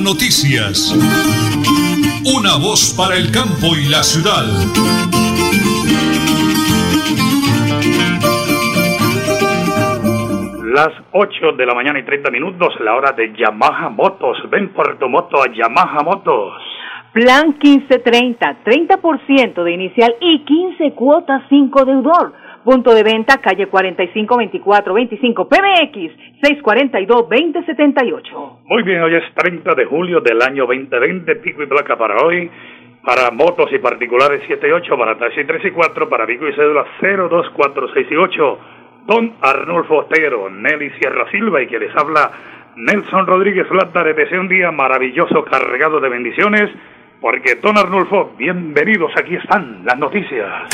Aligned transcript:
Noticias. 0.00 0.94
Una 2.24 2.56
voz 2.56 2.94
para 2.96 3.16
el 3.16 3.30
campo 3.30 3.76
y 3.76 3.88
la 3.88 4.02
ciudad. 4.02 4.44
Las 10.72 10.90
8 11.12 11.52
de 11.58 11.66
la 11.66 11.74
mañana 11.74 11.98
y 11.98 12.04
30 12.04 12.30
minutos, 12.30 12.74
la 12.80 12.94
hora 12.94 13.12
de 13.12 13.34
Yamaha 13.36 13.90
Motos. 13.90 14.38
Ven 14.50 14.72
por 14.72 14.98
tu 14.98 15.08
moto 15.08 15.42
a 15.42 15.52
Yamaha 15.52 16.02
Motos. 16.02 16.54
Plan 17.12 17.56
1530, 17.62 18.64
30% 18.64 19.62
de 19.62 19.72
inicial 19.72 20.14
y 20.20 20.38
15 20.44 20.92
cuotas 20.92 21.42
sin 21.50 21.70
deudor. 21.70 22.32
Punto 22.64 22.94
de 22.94 23.02
venta, 23.02 23.38
calle 23.38 23.66
45 23.66 24.36
24 24.36 24.94
25 24.94 25.48
PBX 25.48 25.94
642 26.42 27.28
2078. 27.28 28.58
Muy 28.66 28.82
bien, 28.84 29.02
hoy 29.02 29.16
es 29.16 29.24
30 29.34 29.74
de 29.74 29.84
julio 29.84 30.20
del 30.20 30.40
año 30.40 30.66
2020, 30.66 31.36
pico 31.36 31.64
y 31.64 31.66
placa 31.66 31.96
para 31.96 32.24
hoy. 32.24 32.48
Para 33.04 33.32
motos 33.32 33.68
y 33.72 33.78
particulares 33.78 34.42
7 34.46 34.68
y 34.68 34.70
8, 34.70 34.96
para 34.96 35.18
taxi 35.18 35.44
3 35.44 35.64
y 35.64 35.70
4, 35.72 36.08
para 36.08 36.24
pico 36.24 36.46
y 36.46 36.52
cédula 36.52 36.84
0, 37.00 37.28
2, 37.28 37.50
4, 37.50 37.88
6 37.94 38.06
y 38.08 38.14
8. 38.14 38.58
Don 39.06 39.32
Arnulfo 39.40 39.96
Otero, 39.96 40.48
Nelly 40.48 40.90
Sierra 41.00 41.28
Silva 41.32 41.60
y 41.62 41.66
que 41.66 41.80
les 41.80 41.94
habla 41.96 42.30
Nelson 42.76 43.26
Rodríguez 43.26 43.66
le 43.70 44.14
deseo 44.14 44.40
un 44.40 44.48
día 44.48 44.70
maravilloso 44.70 45.44
cargado 45.44 46.00
de 46.00 46.08
bendiciones, 46.08 46.70
porque 47.20 47.56
Don 47.56 47.76
Arnulfo, 47.76 48.34
bienvenidos, 48.38 49.12
aquí 49.16 49.34
están 49.34 49.84
las 49.84 49.98
noticias. 49.98 50.68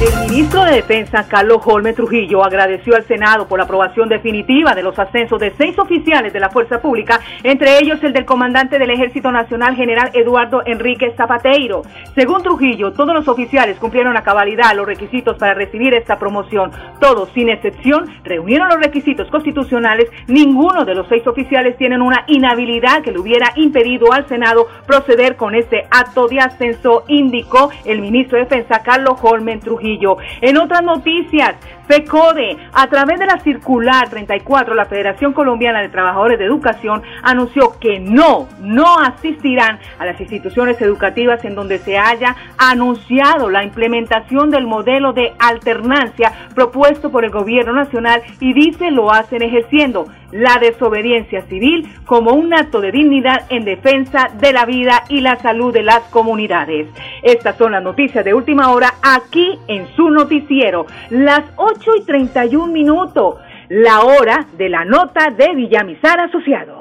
El 0.00 0.30
ministro 0.30 0.64
de 0.64 0.76
Defensa, 0.76 1.28
Carlos 1.28 1.60
Holme 1.66 1.92
Trujillo, 1.92 2.42
agradeció 2.42 2.96
al 2.96 3.04
Senado 3.04 3.46
por 3.46 3.58
la 3.58 3.66
aprobación 3.66 4.08
definitiva 4.08 4.74
de 4.74 4.82
los 4.82 4.98
ascensos 4.98 5.38
de 5.38 5.52
seis 5.58 5.78
oficiales 5.78 6.32
de 6.32 6.40
la 6.40 6.48
Fuerza 6.48 6.80
Pública, 6.80 7.20
entre 7.42 7.76
ellos 7.76 8.02
el 8.02 8.14
del 8.14 8.24
comandante 8.24 8.78
del 8.78 8.88
Ejército 8.88 9.30
Nacional, 9.30 9.76
general 9.76 10.10
Eduardo 10.14 10.62
Enrique 10.64 11.12
Zapateiro. 11.18 11.82
Según 12.14 12.42
Trujillo, 12.42 12.92
todos 12.92 13.14
los 13.14 13.28
oficiales 13.28 13.78
cumplieron 13.78 14.16
a 14.16 14.22
cabalidad 14.22 14.74
los 14.74 14.86
requisitos 14.86 15.36
para 15.36 15.52
recibir 15.52 15.92
esta 15.92 16.18
promoción. 16.18 16.70
Todos, 16.98 17.28
sin 17.34 17.50
excepción, 17.50 18.06
reunieron 18.24 18.68
los 18.68 18.78
requisitos 18.78 19.28
constitucionales. 19.28 20.08
Ninguno 20.28 20.86
de 20.86 20.94
los 20.94 21.08
seis 21.08 21.26
oficiales 21.26 21.76
tienen 21.76 22.00
una 22.00 22.24
inhabilidad 22.26 23.02
que 23.02 23.12
le 23.12 23.18
hubiera 23.18 23.52
impedido 23.56 24.14
al 24.14 24.26
Senado 24.28 24.66
proceder 24.86 25.36
con 25.36 25.54
este 25.54 25.86
acto 25.90 26.26
de 26.26 26.40
ascenso, 26.40 27.04
indicó 27.06 27.68
el 27.84 28.00
ministro 28.00 28.38
de 28.38 28.44
Defensa, 28.44 28.82
Carlos 28.82 29.18
Holme 29.20 29.58
Trujillo. 29.58 29.89
En 30.40 30.58
otras 30.58 30.82
noticias, 30.82 31.56
FECODE, 31.88 32.56
a 32.72 32.86
través 32.86 33.18
de 33.18 33.26
la 33.26 33.40
circular 33.40 34.08
34, 34.08 34.74
la 34.74 34.84
Federación 34.84 35.32
Colombiana 35.32 35.80
de 35.80 35.88
Trabajadores 35.88 36.38
de 36.38 36.44
Educación 36.44 37.02
anunció 37.22 37.78
que 37.80 37.98
no, 37.98 38.48
no 38.60 38.98
asistirán 38.98 39.80
a 39.98 40.06
las 40.06 40.20
instituciones 40.20 40.80
educativas 40.80 41.44
en 41.44 41.54
donde 41.54 41.78
se 41.78 41.98
haya 41.98 42.36
anunciado 42.58 43.50
la 43.50 43.64
implementación 43.64 44.50
del 44.50 44.66
modelo 44.66 45.12
de 45.12 45.32
alternancia 45.38 46.32
propuesto 46.54 47.10
por 47.10 47.24
el 47.24 47.30
gobierno 47.30 47.72
nacional 47.72 48.22
y 48.38 48.52
dice 48.52 48.90
lo 48.90 49.10
hacen 49.10 49.42
ejerciendo 49.42 50.06
la 50.32 50.58
desobediencia 50.58 51.42
civil 51.42 51.88
como 52.06 52.32
un 52.32 52.54
acto 52.54 52.80
de 52.80 52.92
dignidad 52.92 53.46
en 53.50 53.64
defensa 53.64 54.30
de 54.40 54.52
la 54.52 54.64
vida 54.64 55.04
y 55.08 55.20
la 55.20 55.36
salud 55.36 55.72
de 55.72 55.82
las 55.82 56.00
comunidades. 56.10 56.88
Estas 57.22 57.56
son 57.56 57.72
las 57.72 57.82
noticias 57.82 58.24
de 58.24 58.34
última 58.34 58.70
hora 58.70 58.94
aquí 59.02 59.58
en 59.68 59.86
su 59.96 60.10
noticiero, 60.10 60.86
las 61.10 61.42
8 61.56 61.90
y 62.00 62.04
31 62.04 62.72
minutos, 62.72 63.36
la 63.68 64.00
hora 64.02 64.46
de 64.56 64.68
la 64.68 64.84
nota 64.84 65.30
de 65.30 65.54
Villamizar 65.54 66.20
Asociados. 66.20 66.79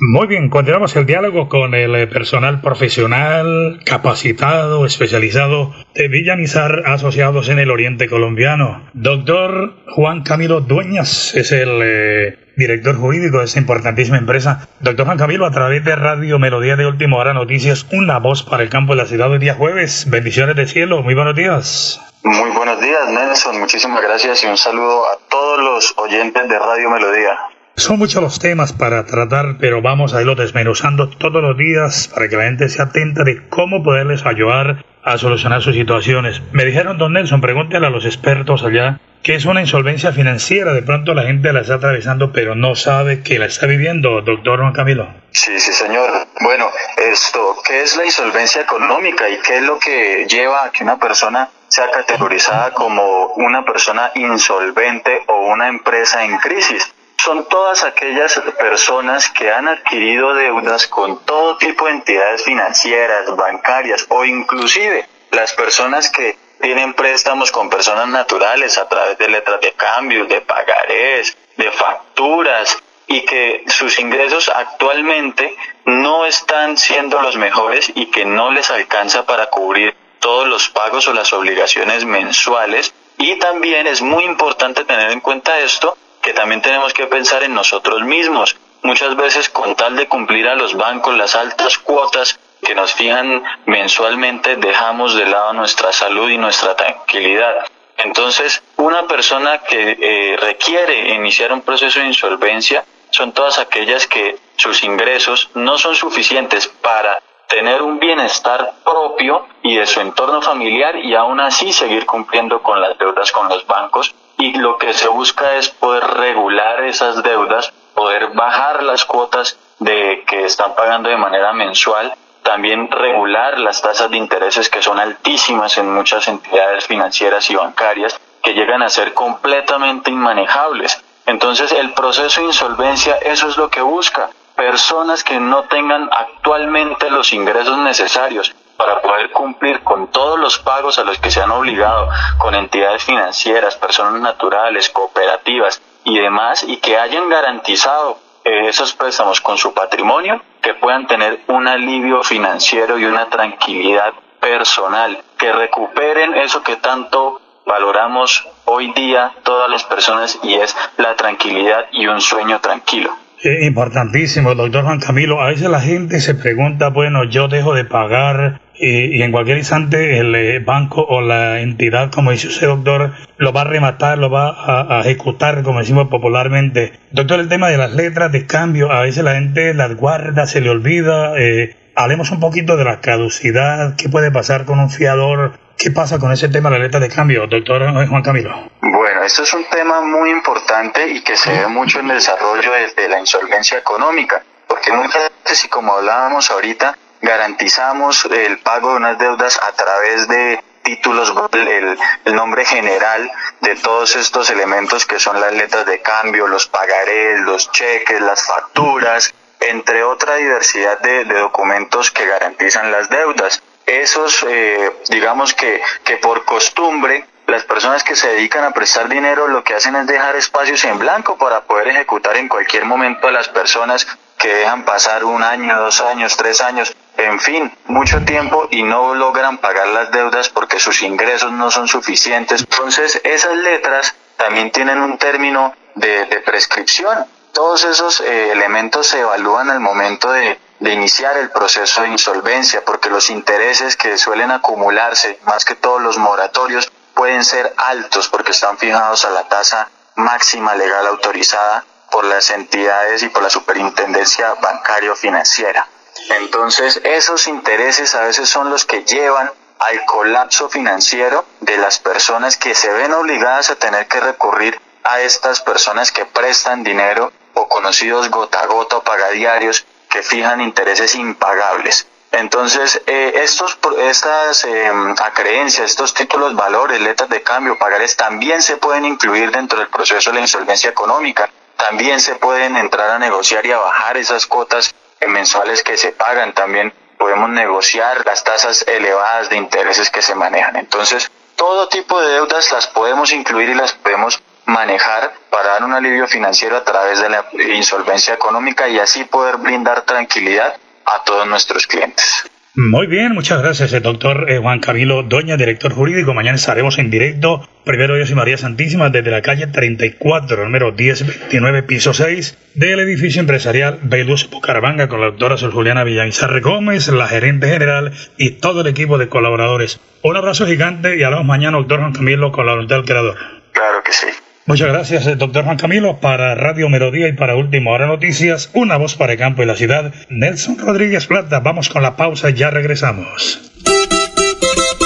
Muy 0.00 0.28
bien, 0.28 0.48
continuamos 0.48 0.94
el 0.94 1.06
diálogo 1.06 1.48
con 1.48 1.74
el 1.74 1.92
eh, 1.96 2.06
personal 2.06 2.60
profesional, 2.60 3.80
capacitado, 3.84 4.86
especializado 4.86 5.74
de 5.92 6.06
Villamizar 6.06 6.84
Asociados 6.86 7.48
en 7.48 7.58
el 7.58 7.68
Oriente 7.68 8.08
Colombiano. 8.08 8.88
Doctor 8.92 9.74
Juan 9.88 10.22
Camilo 10.22 10.60
Dueñas 10.60 11.34
es 11.34 11.50
el 11.50 11.80
eh, 11.82 12.38
director 12.56 12.94
jurídico 12.94 13.38
de 13.38 13.46
esta 13.46 13.58
importantísima 13.58 14.18
empresa. 14.18 14.68
Doctor 14.78 15.04
Juan 15.04 15.18
Camilo, 15.18 15.46
a 15.46 15.50
través 15.50 15.84
de 15.84 15.96
Radio 15.96 16.38
Melodía 16.38 16.76
de 16.76 16.86
Última 16.86 17.16
Hora 17.16 17.34
Noticias, 17.34 17.84
una 17.90 18.20
voz 18.20 18.44
para 18.44 18.62
el 18.62 18.68
campo 18.68 18.94
de 18.94 19.02
la 19.02 19.06
ciudad 19.06 19.32
hoy 19.32 19.40
día 19.40 19.54
jueves. 19.54 20.08
Bendiciones 20.08 20.54
de 20.54 20.68
cielo, 20.68 21.02
muy 21.02 21.16
buenos 21.16 21.34
días. 21.34 22.00
Muy 22.22 22.50
buenos 22.50 22.80
días, 22.80 23.10
Nelson. 23.10 23.58
Muchísimas 23.58 24.00
gracias 24.00 24.44
y 24.44 24.46
un 24.46 24.56
saludo 24.56 25.06
a 25.06 25.18
todos 25.28 25.58
los 25.58 25.94
oyentes 25.96 26.48
de 26.48 26.56
Radio 26.56 26.88
Melodía. 26.88 27.36
Son 27.78 27.96
muchos 27.96 28.20
los 28.20 28.40
temas 28.40 28.72
para 28.72 29.06
tratar, 29.06 29.56
pero 29.60 29.80
vamos 29.80 30.12
a 30.12 30.20
irlo 30.20 30.34
desmenuzando 30.34 31.08
todos 31.10 31.40
los 31.40 31.56
días 31.56 32.08
para 32.12 32.28
que 32.28 32.36
la 32.36 32.42
gente 32.42 32.68
se 32.68 32.82
atenta 32.82 33.22
de 33.22 33.48
cómo 33.48 33.84
poderles 33.84 34.26
ayudar 34.26 34.84
a 35.04 35.16
solucionar 35.16 35.62
sus 35.62 35.76
situaciones. 35.76 36.42
Me 36.50 36.64
dijeron, 36.64 36.98
don 36.98 37.12
Nelson, 37.12 37.40
pregúntale 37.40 37.86
a 37.86 37.90
los 37.90 38.04
expertos 38.04 38.64
allá 38.64 38.98
qué 39.22 39.36
es 39.36 39.44
una 39.44 39.60
insolvencia 39.60 40.10
financiera. 40.10 40.72
De 40.72 40.82
pronto 40.82 41.14
la 41.14 41.22
gente 41.22 41.52
la 41.52 41.60
está 41.60 41.74
atravesando, 41.74 42.32
pero 42.32 42.56
no 42.56 42.74
sabe 42.74 43.22
que 43.22 43.38
la 43.38 43.46
está 43.46 43.66
viviendo, 43.66 44.22
doctor 44.22 44.58
Juan 44.58 44.72
Camilo. 44.72 45.06
Sí, 45.30 45.60
sí, 45.60 45.72
señor. 45.72 46.10
Bueno, 46.40 46.68
esto, 46.96 47.58
¿qué 47.64 47.82
es 47.82 47.96
la 47.96 48.04
insolvencia 48.04 48.60
económica 48.60 49.28
y 49.28 49.38
qué 49.38 49.58
es 49.58 49.62
lo 49.62 49.78
que 49.78 50.26
lleva 50.28 50.64
a 50.64 50.72
que 50.72 50.82
una 50.82 50.98
persona 50.98 51.48
sea 51.68 51.88
categorizada 51.92 52.72
como 52.72 53.34
una 53.36 53.64
persona 53.64 54.10
insolvente 54.16 55.22
o 55.28 55.46
una 55.52 55.68
empresa 55.68 56.24
en 56.24 56.38
crisis? 56.38 56.92
Son 57.18 57.48
todas 57.48 57.82
aquellas 57.82 58.40
personas 58.58 59.28
que 59.30 59.50
han 59.50 59.68
adquirido 59.68 60.34
deudas 60.34 60.86
con 60.86 61.24
todo 61.24 61.56
tipo 61.56 61.86
de 61.86 61.92
entidades 61.92 62.44
financieras, 62.44 63.34
bancarias 63.36 64.06
o 64.08 64.24
inclusive 64.24 65.06
las 65.32 65.52
personas 65.52 66.10
que 66.10 66.36
tienen 66.60 66.94
préstamos 66.94 67.50
con 67.52 67.68
personas 67.68 68.08
naturales 68.08 68.78
a 68.78 68.88
través 68.88 69.18
de 69.18 69.28
letras 69.28 69.60
de 69.60 69.72
cambio, 69.72 70.26
de 70.26 70.40
pagarés, 70.40 71.36
de 71.56 71.70
facturas 71.72 72.78
y 73.06 73.22
que 73.24 73.64
sus 73.66 73.98
ingresos 73.98 74.48
actualmente 74.48 75.56
no 75.86 76.24
están 76.24 76.76
siendo 76.76 77.20
los 77.20 77.36
mejores 77.36 77.90
y 77.94 78.06
que 78.06 78.24
no 78.24 78.50
les 78.52 78.70
alcanza 78.70 79.26
para 79.26 79.46
cubrir 79.46 79.94
todos 80.20 80.46
los 80.46 80.68
pagos 80.68 81.08
o 81.08 81.12
las 81.12 81.32
obligaciones 81.32 82.04
mensuales. 82.04 82.94
Y 83.18 83.38
también 83.38 83.86
es 83.86 84.02
muy 84.02 84.24
importante 84.24 84.84
tener 84.84 85.10
en 85.10 85.20
cuenta 85.20 85.58
esto 85.60 85.96
que 86.22 86.32
también 86.32 86.62
tenemos 86.62 86.92
que 86.92 87.06
pensar 87.06 87.42
en 87.42 87.54
nosotros 87.54 88.02
mismos. 88.02 88.56
Muchas 88.82 89.16
veces 89.16 89.48
con 89.48 89.74
tal 89.74 89.96
de 89.96 90.08
cumplir 90.08 90.46
a 90.48 90.54
los 90.54 90.74
bancos 90.74 91.16
las 91.16 91.34
altas 91.34 91.78
cuotas 91.78 92.38
que 92.62 92.74
nos 92.74 92.92
fijan 92.92 93.42
mensualmente, 93.66 94.56
dejamos 94.56 95.14
de 95.14 95.26
lado 95.26 95.52
nuestra 95.52 95.92
salud 95.92 96.28
y 96.30 96.38
nuestra 96.38 96.74
tranquilidad. 96.76 97.66
Entonces, 97.96 98.62
una 98.76 99.06
persona 99.06 99.58
que 99.58 99.96
eh, 100.00 100.36
requiere 100.36 101.14
iniciar 101.14 101.52
un 101.52 101.62
proceso 101.62 101.98
de 101.98 102.06
insolvencia 102.06 102.84
son 103.10 103.32
todas 103.32 103.58
aquellas 103.58 104.06
que 104.06 104.36
sus 104.56 104.82
ingresos 104.84 105.50
no 105.54 105.78
son 105.78 105.94
suficientes 105.94 106.68
para 106.68 107.20
tener 107.48 107.82
un 107.82 107.98
bienestar 107.98 108.74
propio 108.84 109.46
y 109.62 109.76
de 109.76 109.86
su 109.86 110.00
entorno 110.00 110.42
familiar 110.42 110.96
y 110.96 111.14
aún 111.14 111.40
así 111.40 111.72
seguir 111.72 112.06
cumpliendo 112.06 112.62
con 112.62 112.80
las 112.80 112.96
deudas 112.98 113.32
con 113.32 113.48
los 113.48 113.66
bancos 113.66 114.14
y 114.36 114.52
lo 114.52 114.76
que 114.78 114.92
se 114.92 115.08
busca 115.08 115.54
es 115.54 115.68
poder 115.68 116.04
regular 116.04 116.84
esas 116.84 117.22
deudas, 117.22 117.72
poder 117.94 118.28
bajar 118.28 118.82
las 118.82 119.04
cuotas 119.04 119.58
de 119.80 120.24
que 120.26 120.44
están 120.44 120.74
pagando 120.74 121.08
de 121.08 121.16
manera 121.16 121.52
mensual, 121.52 122.14
también 122.42 122.90
regular 122.90 123.58
las 123.58 123.82
tasas 123.82 124.10
de 124.10 124.16
intereses 124.16 124.68
que 124.68 124.82
son 124.82 125.00
altísimas 125.00 125.76
en 125.78 125.92
muchas 125.92 126.28
entidades 126.28 126.86
financieras 126.86 127.50
y 127.50 127.56
bancarias 127.56 128.20
que 128.42 128.54
llegan 128.54 128.82
a 128.82 128.88
ser 128.88 129.12
completamente 129.14 130.10
inmanejables. 130.10 131.02
Entonces 131.26 131.72
el 131.72 131.92
proceso 131.92 132.40
de 132.40 132.46
insolvencia 132.46 133.16
eso 133.16 133.48
es 133.48 133.56
lo 133.56 133.68
que 133.68 133.82
busca, 133.82 134.30
personas 134.58 135.22
que 135.22 135.38
no 135.38 135.62
tengan 135.64 136.10
actualmente 136.12 137.08
los 137.10 137.32
ingresos 137.32 137.78
necesarios 137.78 138.52
para 138.76 139.00
poder 139.00 139.30
cumplir 139.30 139.84
con 139.84 140.08
todos 140.08 140.36
los 140.36 140.58
pagos 140.58 140.98
a 140.98 141.04
los 141.04 141.16
que 141.20 141.30
se 141.30 141.40
han 141.40 141.52
obligado 141.52 142.08
con 142.38 142.56
entidades 142.56 143.04
financieras, 143.04 143.76
personas 143.76 144.20
naturales, 144.20 144.90
cooperativas 144.90 145.80
y 146.02 146.18
demás, 146.18 146.64
y 146.64 146.78
que 146.78 146.98
hayan 146.98 147.28
garantizado 147.28 148.18
eh, 148.44 148.68
esos 148.68 148.94
préstamos 148.94 149.40
con 149.40 149.56
su 149.56 149.72
patrimonio, 149.72 150.42
que 150.60 150.74
puedan 150.74 151.06
tener 151.06 151.40
un 151.46 151.68
alivio 151.68 152.24
financiero 152.24 152.98
y 152.98 153.04
una 153.04 153.26
tranquilidad 153.30 154.12
personal, 154.40 155.22
que 155.38 155.52
recuperen 155.52 156.34
eso 156.34 156.64
que 156.64 156.74
tanto 156.74 157.40
valoramos 157.64 158.44
hoy 158.64 158.90
día 158.92 159.34
todas 159.44 159.70
las 159.70 159.84
personas 159.84 160.36
y 160.42 160.54
es 160.54 160.76
la 160.96 161.14
tranquilidad 161.14 161.86
y 161.92 162.08
un 162.08 162.20
sueño 162.20 162.60
tranquilo. 162.60 163.14
Importantísimo, 163.44 164.54
doctor 164.54 164.84
Juan 164.84 165.00
Camilo. 165.00 165.40
A 165.40 165.48
veces 165.48 165.68
la 165.70 165.80
gente 165.80 166.20
se 166.20 166.34
pregunta, 166.34 166.88
bueno, 166.88 167.24
yo 167.24 167.48
dejo 167.48 167.74
de 167.74 167.84
pagar 167.84 168.60
y, 168.74 169.22
en 169.22 169.32
cualquier 169.32 169.58
instante 169.58 170.18
el 170.18 170.34
eh, 170.34 170.60
banco 170.60 171.04
o 171.08 171.20
la 171.20 171.60
entidad, 171.60 172.10
como 172.10 172.30
dice 172.30 172.48
usted, 172.48 172.66
doctor, 172.66 173.12
lo 173.36 173.52
va 173.52 173.62
a 173.62 173.64
rematar, 173.64 174.18
lo 174.18 174.30
va 174.30 174.98
a, 174.98 175.00
ejecutar, 175.00 175.62
como 175.62 175.80
decimos 175.80 176.08
popularmente. 176.08 176.92
Doctor, 177.10 177.40
el 177.40 177.48
tema 177.48 177.68
de 177.68 177.78
las 177.78 177.92
letras 177.92 178.30
de 178.32 178.46
cambio, 178.46 178.92
a 178.92 179.02
veces 179.02 179.24
la 179.24 179.34
gente 179.34 179.74
las 179.74 179.96
guarda, 179.96 180.46
se 180.46 180.60
le 180.60 180.70
olvida. 180.70 181.38
Eh, 181.38 181.76
hablemos 181.94 182.30
un 182.30 182.40
poquito 182.40 182.76
de 182.76 182.84
la 182.84 183.00
caducidad, 183.00 183.96
qué 183.96 184.08
puede 184.08 184.30
pasar 184.30 184.64
con 184.64 184.78
un 184.78 184.90
fiador, 184.90 185.58
qué 185.78 185.90
pasa 185.92 186.18
con 186.18 186.32
ese 186.32 186.48
tema 186.48 186.68
de 186.68 186.78
las 186.78 186.86
letras 186.86 187.02
de 187.02 187.08
cambio, 187.08 187.46
doctor 187.46 187.82
Juan 188.08 188.22
Camilo. 188.22 188.70
Bueno, 188.80 189.22
esto 189.22 189.44
es 189.44 189.52
un 189.54 189.64
tema 189.66 190.00
muy 190.00 190.30
importante 190.30 191.08
y 191.08 191.22
que 191.22 191.36
se 191.36 191.50
ve 191.52 191.66
mucho 191.68 192.00
en 192.00 192.10
el 192.10 192.16
desarrollo 192.16 192.72
de 192.96 193.08
la 193.08 193.20
insolvencia 193.20 193.78
económica, 193.78 194.42
porque 194.66 194.92
muchas 194.92 195.30
veces, 195.44 195.64
y 195.64 195.68
como 195.68 195.94
hablábamos 195.94 196.50
ahorita, 196.50 196.98
garantizamos 197.22 198.24
el 198.26 198.58
pago 198.58 198.90
de 198.90 198.96
unas 198.96 199.18
deudas 199.18 199.60
a 199.62 199.72
través 199.72 200.26
de 200.28 200.60
títulos, 200.82 201.32
el, 201.52 201.98
el, 202.24 202.34
nombre 202.34 202.64
general 202.64 203.30
de 203.60 203.76
todos 203.76 204.16
estos 204.16 204.50
elementos 204.50 205.06
que 205.06 205.18
son 205.18 205.40
las 205.40 205.52
letras 205.52 205.84
de 205.86 206.00
cambio, 206.00 206.46
los 206.46 206.66
pagarés, 206.66 207.40
los 207.40 207.70
cheques, 207.72 208.20
las 208.20 208.42
facturas, 208.46 209.34
entre 209.60 210.02
otra 210.02 210.36
diversidad 210.36 210.98
de, 211.00 211.24
documentos 211.24 212.10
que 212.10 212.26
garantizan 212.26 212.90
las 212.90 213.08
deudas. 213.10 213.62
Esos, 213.88 214.44
eh, 214.46 214.92
digamos 215.08 215.54
que, 215.54 215.80
que 216.04 216.18
por 216.18 216.44
costumbre, 216.44 217.24
las 217.46 217.64
personas 217.64 218.04
que 218.04 218.14
se 218.14 218.28
dedican 218.28 218.62
a 218.64 218.72
prestar 218.72 219.08
dinero 219.08 219.48
lo 219.48 219.64
que 219.64 219.74
hacen 219.74 219.96
es 219.96 220.06
dejar 220.06 220.36
espacios 220.36 220.84
en 220.84 220.98
blanco 220.98 221.38
para 221.38 221.62
poder 221.62 221.88
ejecutar 221.88 222.36
en 222.36 222.48
cualquier 222.48 222.84
momento 222.84 223.26
a 223.28 223.32
las 223.32 223.48
personas 223.48 224.06
que 224.36 224.48
dejan 224.48 224.84
pasar 224.84 225.24
un 225.24 225.42
año, 225.42 225.74
dos 225.80 226.02
años, 226.02 226.36
tres 226.36 226.60
años, 226.60 226.94
en 227.16 227.40
fin, 227.40 227.72
mucho 227.86 228.22
tiempo 228.26 228.68
y 228.70 228.82
no 228.82 229.14
logran 229.14 229.56
pagar 229.56 229.88
las 229.88 230.10
deudas 230.10 230.50
porque 230.50 230.78
sus 230.78 231.02
ingresos 231.02 231.50
no 231.50 231.70
son 231.70 231.88
suficientes. 231.88 232.60
Entonces, 232.60 233.18
esas 233.24 233.56
letras 233.56 234.14
también 234.36 234.70
tienen 234.70 235.00
un 235.00 235.16
término 235.16 235.74
de, 235.94 236.26
prescripción. 236.44 237.24
Todos 237.52 237.84
esos 237.84 238.20
eh, 238.20 238.52
elementos 238.52 239.06
se 239.06 239.20
evalúan 239.20 239.70
al 239.70 239.80
momento 239.80 240.30
de, 240.30 240.58
de 240.80 240.92
iniciar 240.92 241.36
el 241.36 241.50
proceso 241.50 242.02
de 242.02 242.08
insolvencia, 242.08 242.84
porque 242.84 243.10
los 243.10 243.30
intereses 243.30 243.96
que 243.96 244.16
suelen 244.16 244.50
acumularse, 244.50 245.38
más 245.44 245.64
que 245.64 245.74
todos 245.74 246.00
los 246.00 246.18
moratorios, 246.18 246.90
pueden 247.14 247.44
ser 247.44 247.74
altos 247.76 248.28
porque 248.28 248.52
están 248.52 248.78
fijados 248.78 249.24
a 249.24 249.30
la 249.30 249.48
tasa 249.48 249.90
máxima 250.14 250.74
legal 250.74 251.06
autorizada 251.06 251.84
por 252.10 252.24
las 252.24 252.50
entidades 252.50 253.22
y 253.22 253.28
por 253.28 253.42
la 253.42 253.50
superintendencia 253.50 254.54
bancario 254.54 255.14
financiera. 255.16 255.86
Entonces, 256.30 257.00
esos 257.04 257.46
intereses 257.46 258.14
a 258.14 258.22
veces 258.22 258.48
son 258.48 258.70
los 258.70 258.84
que 258.84 259.04
llevan 259.04 259.50
al 259.78 260.04
colapso 260.06 260.68
financiero 260.68 261.44
de 261.60 261.76
las 261.78 261.98
personas 261.98 262.56
que 262.56 262.74
se 262.74 262.92
ven 262.92 263.12
obligadas 263.12 263.70
a 263.70 263.76
tener 263.76 264.08
que 264.08 264.20
recurrir 264.20 264.80
a 265.04 265.20
estas 265.20 265.60
personas 265.60 266.10
que 266.10 266.26
prestan 266.26 266.82
dinero 266.82 267.32
o 267.54 267.68
conocidos 267.68 268.30
gota 268.30 268.60
a 268.60 268.66
gota 268.66 268.98
o 268.98 269.02
pagadiarios 269.02 269.86
que 270.08 270.22
fijan 270.22 270.60
intereses 270.60 271.14
impagables. 271.14 272.06
Entonces, 272.30 273.00
eh, 273.06 273.32
estos, 273.42 273.78
estas 273.98 274.64
eh, 274.64 274.90
acreencias, 275.22 275.90
estos 275.90 276.12
títulos, 276.12 276.54
valores, 276.54 277.00
letras 277.00 277.30
de 277.30 277.42
cambio, 277.42 277.78
pagares, 277.78 278.16
también 278.16 278.60
se 278.60 278.76
pueden 278.76 279.06
incluir 279.06 279.50
dentro 279.50 279.78
del 279.78 279.88
proceso 279.88 280.30
de 280.30 280.36
la 280.36 280.42
insolvencia 280.42 280.90
económica. 280.90 281.48
También 281.76 282.20
se 282.20 282.34
pueden 282.34 282.76
entrar 282.76 283.10
a 283.10 283.18
negociar 283.18 283.64
y 283.64 283.72
a 283.72 283.78
bajar 283.78 284.16
esas 284.18 284.46
cuotas 284.46 284.94
mensuales 285.26 285.82
que 285.82 285.96
se 285.96 286.12
pagan. 286.12 286.52
También 286.52 286.92
podemos 287.16 287.48
negociar 287.50 288.24
las 288.26 288.44
tasas 288.44 288.84
elevadas 288.86 289.48
de 289.48 289.56
intereses 289.56 290.10
que 290.10 290.20
se 290.20 290.34
manejan. 290.34 290.76
Entonces, 290.76 291.30
todo 291.56 291.88
tipo 291.88 292.20
de 292.20 292.34
deudas 292.34 292.70
las 292.72 292.86
podemos 292.86 293.32
incluir 293.32 293.70
y 293.70 293.74
las 293.74 293.92
podemos 293.92 294.40
manejar 294.68 295.32
para 295.50 295.70
dar 295.70 295.84
un 295.84 295.92
alivio 295.92 296.26
financiero 296.28 296.76
a 296.76 296.84
través 296.84 297.20
de 297.20 297.28
la 297.28 297.44
insolvencia 297.74 298.34
económica 298.34 298.88
y 298.88 298.98
así 298.98 299.24
poder 299.24 299.56
brindar 299.56 300.02
tranquilidad 300.02 300.76
a 301.06 301.24
todos 301.24 301.46
nuestros 301.46 301.86
clientes. 301.86 302.44
Muy 302.80 303.08
bien, 303.08 303.32
muchas 303.32 303.60
gracias, 303.60 303.92
el 303.92 304.02
doctor 304.02 304.48
eh, 304.48 304.58
Juan 304.58 304.78
Camilo 304.78 305.24
Doña, 305.24 305.56
director 305.56 305.92
jurídico. 305.92 306.32
Mañana 306.32 306.54
estaremos 306.54 306.98
en 306.98 307.10
directo, 307.10 307.68
primero 307.82 308.14
Dios 308.14 308.30
y 308.30 308.36
María 308.36 308.56
Santísima, 308.56 309.08
desde 309.08 309.32
la 309.32 309.42
calle 309.42 309.66
34, 309.66 310.62
número 310.62 310.92
1029, 310.92 311.82
piso 311.82 312.14
6, 312.14 312.56
del 312.74 313.00
edificio 313.00 313.40
empresarial 313.40 313.98
Veluz 314.02 314.48
Bucaramanga, 314.48 315.08
con 315.08 315.20
la 315.20 315.26
doctora 315.26 315.56
Sol 315.56 315.72
Juliana 315.72 316.04
Villamizarre 316.04 316.60
Gómez, 316.60 317.08
la 317.08 317.26
gerente 317.26 317.68
general 317.68 318.12
y 318.36 318.50
todo 318.60 318.82
el 318.82 318.86
equipo 318.86 319.18
de 319.18 319.28
colaboradores. 319.28 319.98
Un 320.22 320.36
abrazo 320.36 320.64
gigante 320.64 321.18
y 321.18 321.24
hablamos 321.24 321.46
mañana, 321.46 321.78
doctor 321.78 321.98
Juan 321.98 322.12
Camilo, 322.12 322.52
con 322.52 322.64
la 322.66 322.74
voluntad 322.74 322.96
del 322.96 323.06
creador. 323.06 323.36
Claro 323.72 324.04
que 324.04 324.12
sí. 324.12 324.28
Muchas 324.68 324.88
gracias, 324.88 325.26
eh, 325.26 325.34
doctor 325.34 325.64
Juan 325.64 325.78
Camilo. 325.78 326.20
Para 326.20 326.54
Radio 326.54 326.90
Melodía 326.90 327.26
y 327.26 327.32
para 327.32 327.56
Última 327.56 327.90
Hora 327.90 328.06
Noticias, 328.06 328.68
una 328.74 328.98
voz 328.98 329.14
para 329.14 329.32
el 329.32 329.38
campo 329.38 329.62
y 329.62 329.66
la 329.66 329.76
ciudad, 329.76 330.12
Nelson 330.28 330.76
Rodríguez 330.76 331.26
Plata. 331.26 331.60
Vamos 331.60 331.88
con 331.88 332.02
la 332.02 332.16
pausa, 332.16 332.50
ya 332.50 332.68
regresamos. 332.68 333.72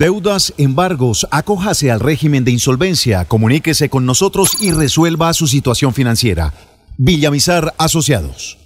Deudas, 0.00 0.54
embargos, 0.56 1.28
acójase 1.30 1.90
al 1.90 2.00
régimen 2.00 2.42
de 2.42 2.50
insolvencia, 2.50 3.26
comuníquese 3.26 3.90
con 3.90 4.06
nosotros 4.06 4.62
y 4.62 4.72
resuelva 4.72 5.34
su 5.34 5.46
situación 5.46 5.92
financiera. 5.92 6.54
Villamizar 6.96 7.74
Asociados. 7.76 8.56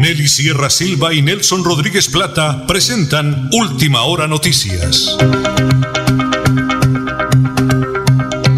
Nelly 0.00 0.28
Sierra 0.28 0.70
Silva 0.70 1.12
y 1.12 1.22
Nelson 1.22 1.64
Rodríguez 1.64 2.08
Plata 2.08 2.64
presentan 2.68 3.50
Última 3.52 4.02
Hora 4.02 4.28
Noticias. 4.28 5.16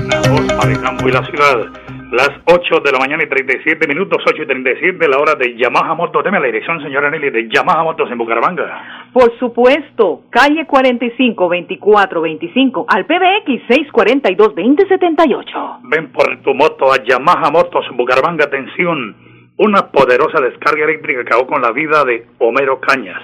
La 0.06 0.20
voz 0.28 0.52
para 0.52 0.70
el 0.70 0.80
campo 0.82 1.08
y 1.08 1.12
la 1.12 1.24
ciudad. 1.24 1.91
Las 2.12 2.28
8 2.44 2.80
de 2.84 2.92
la 2.92 2.98
mañana 2.98 3.24
y 3.24 3.26
37 3.26 3.88
minutos, 3.88 4.22
8 4.26 4.42
y 4.42 4.46
37, 4.46 5.08
la 5.08 5.16
hora 5.16 5.34
de 5.34 5.56
Yamaha 5.56 5.94
Motos. 5.94 6.22
Deme 6.22 6.40
la 6.40 6.44
dirección, 6.44 6.78
señora 6.82 7.08
Nelly, 7.08 7.30
de 7.30 7.48
Yamaha 7.48 7.84
Motos 7.84 8.10
en 8.10 8.18
Bucaramanga. 8.18 9.08
Por 9.14 9.34
supuesto, 9.38 10.24
calle 10.28 10.66
45, 10.66 11.48
24, 11.48 12.20
25, 12.20 12.84
al 12.86 13.06
PBX 13.06 13.62
642 13.66 14.48
2078. 14.54 15.78
Ven 15.84 16.12
por 16.12 16.42
tu 16.42 16.52
moto 16.52 16.92
a 16.92 17.02
Yamaha 17.02 17.50
Motos 17.50 17.86
en 17.90 17.96
Bucaramanga. 17.96 18.44
Atención, 18.44 19.16
una 19.56 19.90
poderosa 19.90 20.38
descarga 20.42 20.84
eléctrica 20.84 21.22
acabó 21.22 21.46
con 21.46 21.62
la 21.62 21.72
vida 21.72 22.04
de 22.04 22.26
Homero 22.40 22.78
Cañas 22.78 23.22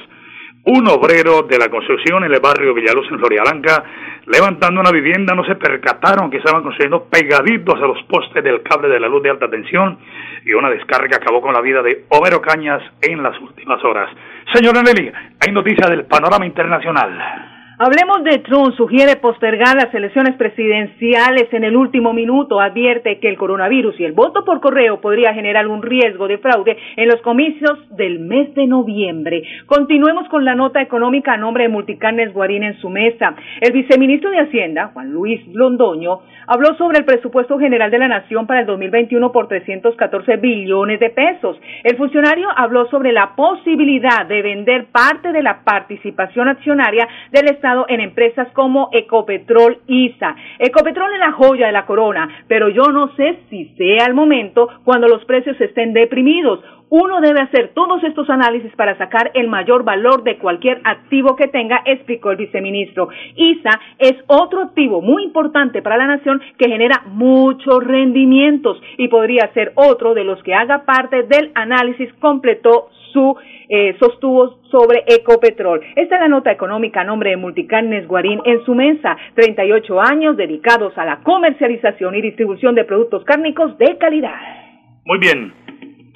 un 0.69 0.87
obrero 0.87 1.43
de 1.45 1.59
la 1.59 1.71
construcción 1.71 2.25
en 2.25 2.33
el 2.33 2.41
barrio 2.41 2.75
Villaluz 2.75 3.11
en 3.11 3.19
Florialanca, 3.19 3.85
levantando 4.27 4.83
una 4.83 4.91
vivienda, 4.91 5.35
no 5.35 5.43
se 5.45 5.55
percataron 5.55 6.31
que 6.31 6.37
estaban 6.37 6.63
construyendo 6.63 7.05
pegaditos 7.05 7.77
a 7.77 7.87
los 7.87 8.03
postes 8.03 8.45
del 8.45 8.63
cable 8.63 8.89
de 8.89 9.01
la 9.01 9.09
luz 9.09 9.23
de 9.23 9.31
alta 9.31 9.49
tensión 9.49 9.99
y 10.45 10.53
una 10.53 10.69
descarga 10.69 11.17
acabó 11.17 11.41
con 11.41 11.55
la 11.55 11.63
vida 11.63 11.83
de 11.83 12.05
Homero 12.11 12.43
Cañas 12.43 12.83
en 13.01 13.23
las 13.23 13.39
últimas 13.41 13.83
horas. 13.83 14.11
Señora 14.53 14.83
Nelly, 14.83 15.11
hay 15.41 15.53
noticias 15.53 15.89
del 15.89 16.05
panorama 16.05 16.45
internacional. 16.45 17.48
Hablemos 17.81 18.25
de 18.25 18.39
Trump, 18.39 18.75
sugiere 18.77 19.15
postergar 19.15 19.77
las 19.77 19.95
elecciones 19.95 20.35
presidenciales 20.35 21.47
en 21.53 21.63
el 21.63 21.77
último 21.77 22.13
minuto, 22.13 22.61
advierte 22.61 23.21
que 23.21 23.29
el 23.29 23.39
coronavirus 23.39 24.01
y 24.01 24.05
el 24.05 24.15
voto 24.15 24.45
por 24.45 24.61
correo 24.61 25.01
podría 25.01 25.33
generar 25.33 25.69
un 25.69 25.81
riesgo 25.81 26.27
de 26.27 26.39
fraude 26.39 26.77
en 26.97 27.07
los 27.07 27.21
comicios 27.23 27.79
del 27.91 28.19
mes 28.19 28.53
de 28.57 28.67
noviembre. 28.67 29.45
Continuemos 29.67 30.29
con 30.29 30.45
la 30.45 30.57
nota 30.57 30.83
económica 30.83 31.35
a 31.35 31.37
nombre 31.37 31.63
de 31.63 31.69
Multicarnes 31.69 32.35
Guarín 32.35 32.65
en 32.65 32.77
su 32.81 32.91
mesa. 32.91 33.37
El 33.61 33.73
viceministro 33.73 34.31
de 34.31 34.41
Hacienda, 34.41 34.91
Juan 34.93 35.13
Luis 35.13 35.47
Londoño, 35.47 36.23
habló 36.49 36.75
sobre 36.79 36.99
el 36.99 37.05
presupuesto 37.05 37.61
general 37.61 37.93
de 37.93 37.99
la 37.99 38.09
Nación 38.09 38.49
para 38.49 38.59
el 38.59 38.67
2021 38.67 39.31
por 39.31 39.47
314 39.47 40.37
billones 40.39 40.99
de 40.99 41.11
pesos. 41.11 41.57
El 41.85 41.97
funcionario 41.97 42.49
habló 42.57 42.89
sobre 42.89 43.13
la 43.13 43.37
posibilidad 43.37 44.27
de 44.27 44.43
vender 44.43 44.87
parte 44.87 45.31
de 45.31 45.45
la 45.45 45.61
participación 45.63 46.49
accionaria 46.49 47.07
del 47.31 47.47
Estado 47.51 47.68
en 47.89 48.01
empresas 48.01 48.49
como 48.53 48.89
Ecopetrol 48.93 49.79
ISA. 49.87 50.35
Ecopetrol 50.59 51.13
es 51.13 51.19
la 51.19 51.33
joya 51.33 51.67
de 51.67 51.73
la 51.73 51.87
corona, 51.87 52.45
pero 52.49 52.69
yo 52.69 52.89
no 52.89 53.15
sé 53.17 53.41
si 53.51 53.67
sea 53.77 54.07
el 54.07 54.15
momento 54.15 54.69
cuando 54.85 55.09
los 55.09 55.25
precios 55.25 55.61
estén 55.61 55.93
deprimidos. 55.93 56.61
Uno 56.91 57.21
debe 57.21 57.41
hacer 57.41 57.73
todos 57.75 58.03
estos 58.03 58.31
análisis 58.31 58.75
para 58.75 58.97
sacar 58.97 59.31
el 59.35 59.49
mayor 59.49 59.85
valor 59.85 60.23
de 60.23 60.39
cualquier 60.39 60.81
activo 60.85 61.37
que 61.37 61.49
tenga, 61.49 61.83
explicó 61.85 62.31
el 62.31 62.37
viceministro. 62.39 63.09
ISA 63.37 63.81
es 63.99 64.15
otro 64.27 64.63
activo 64.63 65.03
muy 65.03 65.25
importante 65.25 65.83
para 65.83 65.99
la 65.99 66.07
nación 66.07 66.41
que 66.57 66.69
genera 66.69 67.03
muchos 67.07 67.85
rendimientos 67.85 68.81
y 68.97 69.09
podría 69.09 69.53
ser 69.53 69.73
otro 69.75 70.15
de 70.15 70.25
los 70.25 70.43
que 70.43 70.55
haga 70.55 70.85
parte 70.85 71.25
del 71.25 71.51
análisis, 71.55 72.13
completó 72.21 72.89
su 73.13 73.37
eh, 73.71 73.97
sostuvo 73.99 74.61
sobre 74.71 75.05
Ecopetrol. 75.07 75.81
Esta 75.95 76.15
es 76.15 76.21
la 76.21 76.29
nota 76.29 76.51
económica 76.51 77.03
a 77.03 77.05
nombre 77.05 77.31
de 77.31 77.37
Multicarnes 77.37 78.07
Guarín 78.07 78.41
en 78.45 78.65
su 78.65 78.75
mesa. 78.75 79.17
38 79.35 80.01
años 80.01 80.37
dedicados 80.37 80.97
a 80.97 81.05
la 81.05 81.21
comercialización 81.23 82.15
y 82.15 82.23
distribución 82.23 82.75
de 82.75 82.85
productos 82.85 83.25
cárnicos 83.25 83.77
de 83.79 83.99
calidad. 83.99 84.39
Muy 85.05 85.19
bien. 85.19 85.68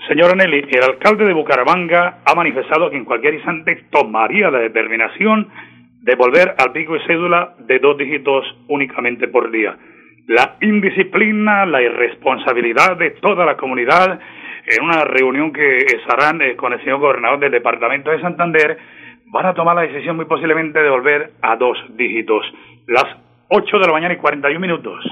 Señora 0.08 0.34
Nelly, 0.34 0.66
el 0.68 0.82
alcalde 0.82 1.24
de 1.24 1.32
Bucaramanga 1.32 2.18
ha 2.24 2.34
manifestado 2.34 2.90
que 2.90 2.96
en 2.96 3.04
cualquier 3.04 3.34
instante 3.34 3.84
tomaría 3.88 4.50
la 4.50 4.58
determinación 4.58 5.48
de 6.00 6.16
volver 6.16 6.56
al 6.58 6.72
pico 6.72 6.96
y 6.96 7.06
cédula 7.06 7.54
de 7.60 7.78
dos 7.78 7.96
dígitos 7.96 8.44
únicamente 8.66 9.28
por 9.28 9.52
día. 9.52 9.76
La 10.26 10.56
indisciplina, 10.60 11.64
la 11.66 11.82
irresponsabilidad 11.82 12.96
de 12.96 13.10
toda 13.22 13.46
la 13.46 13.56
comunidad 13.56 14.18
en 14.66 14.84
una 14.84 15.04
reunión 15.04 15.52
que 15.52 15.76
estarán 15.76 16.42
eh, 16.42 16.56
con 16.56 16.72
el 16.72 16.80
señor 16.80 16.98
gobernador 16.98 17.38
del 17.38 17.52
departamento 17.52 18.10
de 18.10 18.20
Santander, 18.20 18.78
van 19.26 19.46
a 19.46 19.54
tomar 19.54 19.76
la 19.76 19.82
decisión 19.82 20.16
muy 20.16 20.24
posiblemente 20.24 20.82
de 20.82 20.90
volver 20.90 21.30
a 21.42 21.54
dos 21.54 21.78
dígitos. 21.96 22.44
Las 22.88 23.06
8 23.48 23.78
de 23.78 23.86
la 23.86 23.92
mañana 23.92 24.14
y 24.14 24.16
41 24.16 24.58
minutos. 24.58 25.04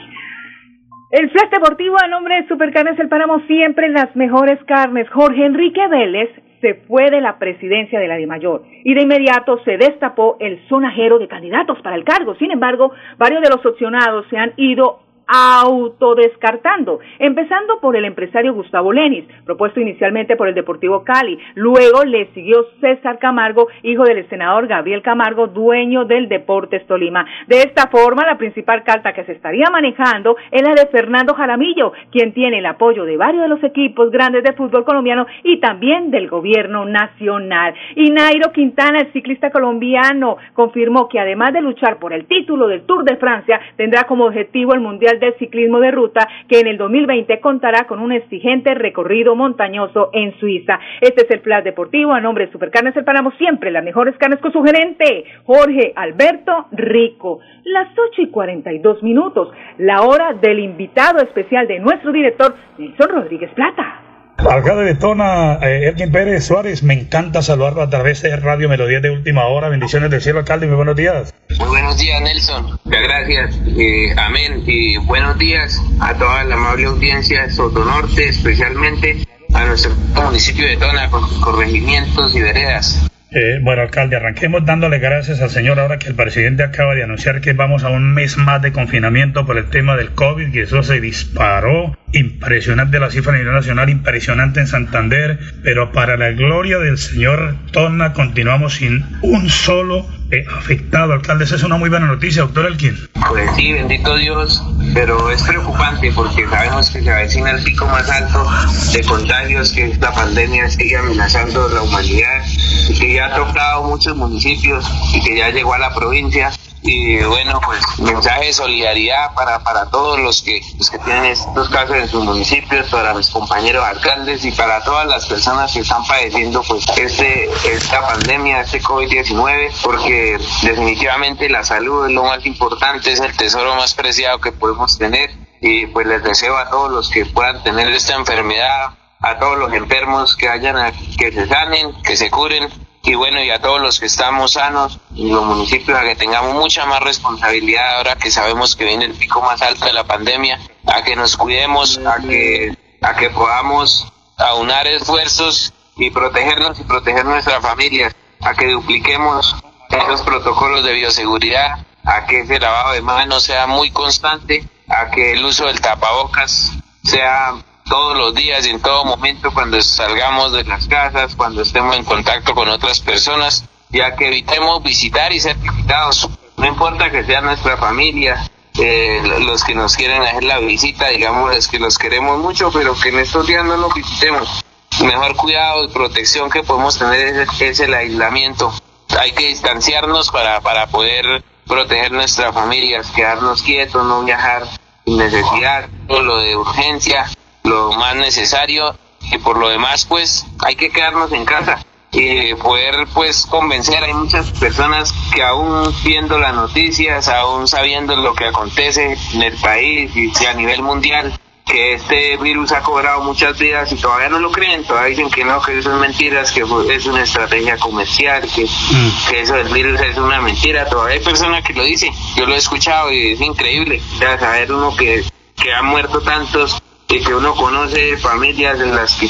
El 1.11 1.29
Flash 1.29 1.51
Deportivo 1.51 1.97
a 2.01 2.07
nombre 2.07 2.37
de 2.37 2.47
Supercarnes 2.47 2.97
El 3.01 3.09
Páramo, 3.09 3.41
siempre 3.49 3.89
las 3.89 4.15
mejores 4.15 4.63
carnes. 4.65 5.11
Jorge 5.11 5.45
Enrique 5.45 5.85
Vélez 5.89 6.31
se 6.61 6.75
fue 6.87 7.11
de 7.11 7.21
la 7.21 7.37
presidencia 7.37 7.99
de 7.99 8.07
la 8.07 8.15
DIMAYOR 8.15 8.63
y 8.85 8.95
de 8.95 9.03
inmediato 9.03 9.59
se 9.65 9.77
destapó 9.77 10.37
el 10.39 10.65
sonajero 10.69 11.19
de 11.19 11.27
candidatos 11.27 11.83
para 11.83 11.97
el 11.97 12.05
cargo. 12.05 12.37
Sin 12.37 12.53
embargo, 12.53 12.93
varios 13.19 13.43
de 13.43 13.51
los 13.51 13.67
opcionados 13.67 14.25
se 14.31 14.37
han 14.37 14.53
ido 14.57 15.01
autodescartando, 15.33 16.99
empezando 17.21 17.81
por 17.81 17.97
el 17.97 18.05
empresario 18.05 18.53
Gustavo 18.53 18.93
Lenis, 18.93 19.25
propuesto 19.45 19.81
inicialmente 19.81 20.35
por 20.35 20.49
el 20.49 20.55
Deportivo 20.55 21.05
Cali. 21.05 21.39
Luego 21.55 22.05
le 22.05 22.27
siguió 22.35 22.67
César 22.81 23.19
Camargo, 23.21 23.69
hijo 23.85 24.03
del 24.05 24.29
senador 24.29 24.67
Gabriel 24.67 25.03
Camargo, 25.03 25.47
dueño 25.47 26.05
del 26.05 26.29
Deportes 26.29 26.85
Tolima. 26.87 27.25
De 27.47 27.59
esta 27.59 27.89
forma, 27.89 28.27
la 28.27 28.39
principal 28.39 28.83
carta 28.83 29.13
que 29.13 29.25
se 29.25 29.33
estaría 29.33 29.71
manejando 29.71 30.37
es 30.51 30.63
la 30.63 30.75
de 30.75 30.89
Fernando 30.89 31.35
Jaramillo, 31.35 31.93
quien 32.11 32.33
tiene 32.33 32.59
el 32.59 32.67
apoyo 32.67 33.05
de 33.05 33.17
varios 33.17 33.43
de 33.43 33.49
los 33.49 33.63
equipos 33.63 34.11
grandes 34.11 34.43
de 34.43 34.55
fútbol 34.55 34.85
colombiano 34.85 35.27
y 35.45 35.61
también 35.61 36.11
del 36.11 36.29
gobierno 36.29 36.85
nacional. 36.87 37.75
Y 37.95 38.11
Nairo 38.11 38.51
Quintana, 38.53 39.01
el 39.01 39.13
ciclista 39.13 39.51
colombiano, 39.51 40.39
confirmó 40.55 41.09
que 41.09 41.21
además 41.21 41.53
de 41.53 41.61
luchar 41.61 41.99
por 41.99 42.13
el 42.13 42.27
título 42.27 42.67
del 42.67 42.83
Tour 42.83 43.05
de 43.05 43.17
Francia, 43.17 43.61
tendrá 43.77 44.05
como 44.05 44.25
objetivo 44.25 44.75
el 44.75 44.81
Mundial 44.81 45.20
del 45.21 45.35
Ciclismo 45.39 45.79
de 45.81 45.91
Ruta, 45.91 46.27
que 46.49 46.61
en 46.61 46.67
el 46.67 46.79
2020 46.79 47.41
contará 47.41 47.87
con 47.87 48.01
un 48.01 48.13
exigente 48.13 48.75
recorrido 48.75 49.37
montañoso 49.37 50.11
en 50.13 50.39
Suiza. 50.39 50.81
Este 51.01 51.25
es 51.25 51.31
el 51.31 51.41
Plan 51.41 51.63
Deportivo 51.63 52.13
a 52.13 52.21
nombre 52.21 52.47
de 52.47 52.53
Supercarnes 52.53 52.97
El 52.97 53.05
Páramo, 53.05 53.33
siempre 53.33 53.71
las 53.71 53.85
mejores 53.85 54.17
carnes 54.17 54.41
con 54.41 54.53
su 54.53 54.63
gerente, 54.63 55.25
Jorge 55.45 55.93
Alberto 55.95 56.67
Rico. 56.73 57.41
Las 57.65 57.89
8 57.93 58.23
y 58.23 58.29
42 58.29 59.03
minutos, 59.03 59.53
la 59.79 60.03
hora 60.03 60.33
del 60.33 60.59
invitado 60.59 61.19
especial 61.23 61.67
de 61.67 61.79
nuestro 61.79 62.13
director, 62.13 62.55
Nelson 62.79 63.09
Rodríguez 63.09 63.51
Plata. 63.53 64.10
Alcalde 64.49 64.85
de 64.85 64.95
Tona, 64.95 65.59
eh, 65.63 65.95
Pérez 66.11 66.47
Suárez, 66.47 66.83
me 66.83 66.95
encanta 66.95 67.43
saludarlo 67.43 67.83
a 67.83 67.91
través 67.91 68.23
de 68.23 68.35
Radio 68.37 68.69
Melodía 68.69 69.01
de 69.01 69.11
Última 69.11 69.47
Hora. 69.47 69.69
Bendiciones 69.69 70.11
del 70.11 70.21
cielo, 70.23 70.39
alcalde, 70.39 70.67
muy 70.67 70.77
buenos 70.77 70.97
días. 70.97 71.35
Muy 71.59 71.69
buenos 71.69 71.99
días, 71.99 72.21
Nelson. 72.23 72.79
Muchas 72.85 73.03
gracias. 73.03 73.61
Eh, 73.79 74.15
amén. 74.17 74.63
Y 74.67 74.97
buenos 74.99 75.39
días 75.39 75.81
a 76.01 76.15
toda 76.15 76.45
la 76.45 76.55
amable 76.55 76.87
audiencia 76.87 77.43
de 77.43 77.51
Sotonorte, 77.51 78.29
especialmente 78.29 79.27
a 79.53 79.65
nuestro 79.67 79.93
municipio 80.15 80.67
de 80.67 80.77
Tona 80.77 81.11
con 81.11 81.29
sus 81.29 81.39
corregimientos 81.41 82.35
y 82.35 82.41
veredas. 82.41 83.11
Eh, 83.33 83.61
bueno, 83.63 83.83
alcalde, 83.83 84.17
arranquemos 84.17 84.65
dándole 84.65 84.99
gracias 84.99 85.41
al 85.41 85.51
Señor 85.51 85.79
ahora 85.79 86.01
que 86.01 86.09
el 86.09 86.17
presidente 86.17 86.65
acaba 86.65 86.97
de 86.97 87.05
anunciar 87.05 87.41
que 87.41 87.53
vamos 87.53 87.85
a 87.85 87.89
un 87.89 88.13
mes 88.13 88.37
más 88.37 88.61
de 88.61 88.73
confinamiento 88.73 89.47
por 89.47 89.57
el 89.57 89.67
tema 89.67 89.97
del 89.97 90.11
COVID, 90.11 90.51
que 90.51 90.63
eso 90.63 90.83
se 90.83 91.01
disparó. 91.01 91.97
Impresionante 92.13 92.99
la 92.99 93.09
cifra 93.09 93.33
a 93.33 93.37
nivel 93.37 93.55
nacional, 93.55 93.89
impresionante 93.89 94.59
en 94.59 94.67
Santander, 94.67 95.39
pero 95.63 95.93
para 95.93 96.17
la 96.17 96.33
gloria 96.33 96.79
del 96.79 96.99
Señor 96.99 97.55
Tona 97.71 98.15
continuamos 98.15 98.75
sin 98.75 99.07
un 99.23 99.49
solo 99.49 100.09
eh, 100.33 100.45
afectado. 100.53 101.13
Alcalde, 101.13 101.45
esa 101.45 101.55
es 101.55 101.63
una 101.63 101.77
muy 101.77 101.89
buena 101.89 102.07
noticia, 102.07 102.43
doctor 102.43 102.67
Elkin. 102.67 102.97
Pues 103.29 103.49
sí, 103.55 103.73
bendito 103.73 104.17
Dios, 104.17 104.61
pero 104.93 105.31
es 105.31 105.41
preocupante 105.45 106.11
porque 106.11 106.49
sabemos 106.49 106.91
que 106.91 107.01
se 107.01 107.11
avecina 107.11 107.53
el 107.53 107.63
pico 107.63 107.87
más 107.87 108.11
alto 108.11 108.45
de 108.93 109.05
contagios, 109.05 109.73
que 109.73 109.85
esta 109.85 110.13
pandemia 110.13 110.69
sigue 110.69 110.97
amenazando 110.97 111.69
a 111.69 111.75
la 111.75 111.83
humanidad 111.83 112.43
y 112.91 112.99
que 112.99 113.15
ya 113.15 113.27
ha 113.27 113.35
tocado 113.35 113.85
muchos 113.85 114.17
municipios 114.17 114.85
y 115.13 115.21
que 115.21 115.37
ya 115.37 115.51
llegó 115.51 115.75
a 115.75 115.79
la 115.79 115.95
provincia. 115.95 116.51
Y 116.83 117.23
bueno 117.25 117.61
pues 117.63 117.83
mensaje 117.99 118.47
de 118.47 118.53
solidaridad 118.55 119.35
para, 119.35 119.59
para 119.59 119.91
todos 119.91 120.19
los 120.19 120.41
que 120.41 120.63
los 120.79 120.89
que 120.89 120.99
tienen 121.01 121.27
estos 121.27 121.69
casos 121.69 121.95
en 121.95 122.09
sus 122.09 122.25
municipios 122.25 122.89
para 122.89 123.13
mis 123.13 123.29
compañeros 123.29 123.85
alcaldes 123.85 124.47
y 124.47 124.51
para 124.53 124.83
todas 124.83 125.07
las 125.07 125.27
personas 125.27 125.75
que 125.75 125.81
están 125.81 126.03
padeciendo 126.07 126.63
pues 126.63 126.87
este 126.97 127.51
esta 127.71 128.01
pandemia 128.07 128.63
este 128.63 128.81
COVID-19 128.81 129.73
porque 129.83 130.39
definitivamente 130.63 131.51
la 131.51 131.65
salud 131.65 132.07
es 132.07 132.13
lo 132.13 132.25
más 132.25 132.47
importante 132.47 133.13
es 133.13 133.21
el 133.21 133.37
tesoro 133.37 133.75
más 133.75 133.93
preciado 133.93 134.41
que 134.41 134.53
podemos 134.53 134.97
tener. 134.97 135.31
Y 135.63 135.87
pues 135.89 136.07
les 136.07 136.23
deseo 136.23 136.57
a 136.57 136.71
todos 136.71 136.91
los 136.91 137.11
que 137.11 137.27
puedan 137.27 137.63
tener 137.63 137.89
esta 137.89 138.15
enfermedad 138.15 138.95
a 139.21 139.39
todos 139.39 139.59
los 139.59 139.73
enfermos 139.73 140.37
que 140.37 140.49
hayan 140.49 140.93
que 141.19 141.33
se 141.33 141.47
sanen 141.47 141.93
que 142.03 142.17
se 142.17 142.31
curen. 142.31 142.69
Y 143.03 143.15
bueno, 143.15 143.43
y 143.43 143.51
a 143.51 143.61
todos 143.61 143.81
los 143.81 143.99
que 143.99 144.07
estamos 144.07 144.53
sanos 144.53 144.99
en 145.17 145.33
los 145.33 145.45
municipios, 145.45 145.99
a 145.99 146.03
que 146.03 146.17
tengamos 146.17 146.55
mucha 146.55 146.85
más 146.85 147.01
responsabilidad 147.01 147.97
ahora 147.97 148.17
que 148.17 148.31
sabemos 148.31 148.77
que 148.77 148.85
viene 148.85 149.07
el 149.07 149.15
pico 149.15 149.41
más 149.41 149.63
alto 149.63 149.87
de 149.87 149.95
la 149.95 150.05
pandemia, 150.05 150.61
a 150.87 151.03
que 151.03 151.17
nos 151.17 151.37
cuidemos, 151.37 151.99
a 151.99 152.21
que, 152.21 152.77
a 153.01 153.17
que 153.17 153.31
podamos 153.31 154.07
aunar 154.37 154.87
esfuerzos 154.87 155.73
y 155.97 156.11
protegernos 156.11 156.79
y 156.79 156.85
proteger 156.85 157.25
nuestra 157.25 157.61
familia, 157.63 158.15
a 158.43 158.55
que 158.55 158.71
dupliquemos 158.71 159.57
esos 159.91 160.21
protocolos 160.23 160.85
de 160.85 160.93
bioseguridad, 160.93 161.87
a 162.05 162.27
que 162.27 162.41
ese 162.41 162.59
lavado 162.59 162.93
de 162.93 163.01
manos 163.01 163.45
sea 163.45 163.67
muy 163.67 163.91
constante, 163.91 164.69
a 164.89 165.11
que 165.11 165.33
el 165.33 165.45
uso 165.45 165.67
del 165.67 165.81
tapabocas 165.81 166.73
sea 167.03 167.55
todos 167.91 168.17
los 168.17 168.35
días 168.35 168.65
y 168.67 168.71
en 168.71 168.81
todo 168.81 169.05
momento 169.05 169.53
cuando 169.53 169.83
salgamos 169.83 170.53
de 170.53 170.63
las 170.63 170.87
casas, 170.87 171.35
cuando 171.35 171.63
estemos 171.63 171.97
en 171.97 172.05
contacto 172.05 172.55
con 172.55 172.69
otras 172.69 173.01
personas, 173.01 173.65
ya 173.91 174.15
que 174.15 174.29
evitemos 174.29 174.81
visitar 174.83 175.33
y 175.33 175.41
ser 175.41 175.57
visitados. 175.57 176.31
No 176.57 176.67
importa 176.67 177.11
que 177.11 177.25
sea 177.25 177.41
nuestra 177.41 177.77
familia, 177.77 178.49
eh, 178.79 179.21
los 179.41 179.65
que 179.65 179.75
nos 179.75 179.97
quieren 179.97 180.23
hacer 180.23 180.45
la 180.45 180.61
visita, 180.61 181.09
digamos, 181.09 181.55
es 181.57 181.67
que 181.67 181.81
los 181.81 181.99
queremos 181.99 182.39
mucho, 182.39 182.71
pero 182.71 182.95
que 182.95 183.09
en 183.09 183.19
estos 183.19 183.49
días 183.49 183.65
no 183.65 183.77
los 183.77 183.93
visitemos. 183.93 184.65
Mejor 185.03 185.35
cuidado 185.35 185.85
y 185.85 185.89
protección 185.89 186.49
que 186.49 186.63
podemos 186.63 186.97
tener 186.97 187.49
es, 187.61 187.81
el 187.81 187.93
aislamiento. 187.93 188.73
Hay 189.19 189.33
que 189.33 189.49
distanciarnos 189.49 190.31
para, 190.31 190.61
para 190.61 190.87
poder 190.87 191.43
proteger 191.67 192.13
nuestras 192.13 192.55
familias, 192.55 193.11
quedarnos 193.11 193.63
quietos, 193.63 194.07
no 194.07 194.23
viajar 194.23 194.69
sin 195.05 195.17
necesidad, 195.17 195.89
todo 196.07 196.23
lo 196.23 196.39
de 196.39 196.57
urgencia, 196.57 197.27
lo 197.71 197.93
más 197.93 198.17
necesario 198.17 198.95
y 199.31 199.39
por 199.39 199.57
lo 199.57 199.69
demás 199.69 200.05
pues 200.05 200.45
hay 200.65 200.75
que 200.77 200.91
quedarnos 200.91 201.33
en 201.33 201.45
casa. 201.45 201.85
y 202.13 202.55
poder 202.57 203.07
pues 203.15 203.47
convencer. 203.47 204.03
Hay 204.03 204.13
muchas 204.13 204.51
personas 204.59 205.15
que 205.33 205.45
aún 205.45 205.95
viendo 206.03 206.39
las 206.39 206.53
noticias, 206.53 207.29
aún 207.29 207.69
sabiendo 207.69 208.17
lo 208.17 208.35
que 208.35 208.47
acontece 208.47 209.17
en 209.33 209.43
el 209.43 209.55
país 209.55 210.11
y 210.17 210.47
a 210.47 210.55
nivel 210.55 210.83
mundial, 210.83 211.33
que 211.65 211.95
este 211.95 212.37
virus 212.39 212.73
ha 212.73 212.81
cobrado 212.81 213.23
muchas 213.23 213.57
vidas 213.57 213.93
y 213.93 213.95
todavía 213.95 214.29
no 214.29 214.41
lo 214.41 214.51
creen, 214.51 214.83
todavía 214.83 215.11
dicen 215.11 215.31
que 215.31 215.45
no, 215.45 215.63
que 215.63 215.79
eso 215.79 215.93
es 215.95 216.01
mentiras, 216.01 216.51
que 216.51 216.63
es 216.63 217.07
una 217.07 217.23
estrategia 217.23 217.79
comercial, 217.79 218.43
que, 218.53 218.65
mm. 218.65 219.29
que 219.31 219.41
eso 219.43 219.55
del 219.55 219.69
virus 219.69 220.01
es 220.01 220.19
una 220.19 220.41
mentira. 220.41 220.87
Todavía 220.87 221.15
hay 221.15 221.25
personas 221.25 221.63
que 221.63 221.75
lo 221.75 221.85
dicen, 221.85 222.13
yo 222.35 222.45
lo 222.45 222.55
he 222.55 222.59
escuchado 222.59 223.13
y 223.13 223.35
es 223.35 223.41
increíble. 223.41 224.03
Ya 224.19 224.37
saber 224.37 224.73
uno 224.73 224.97
que, 224.97 225.25
que 225.55 225.73
han 225.73 225.87
muerto 225.87 226.21
tantos 226.23 226.83
y 227.11 227.21
que 227.21 227.35
uno 227.35 227.55
conoce 227.57 228.17
familias 228.19 228.81
en 228.81 228.95
las 228.95 229.15
que, 229.17 229.29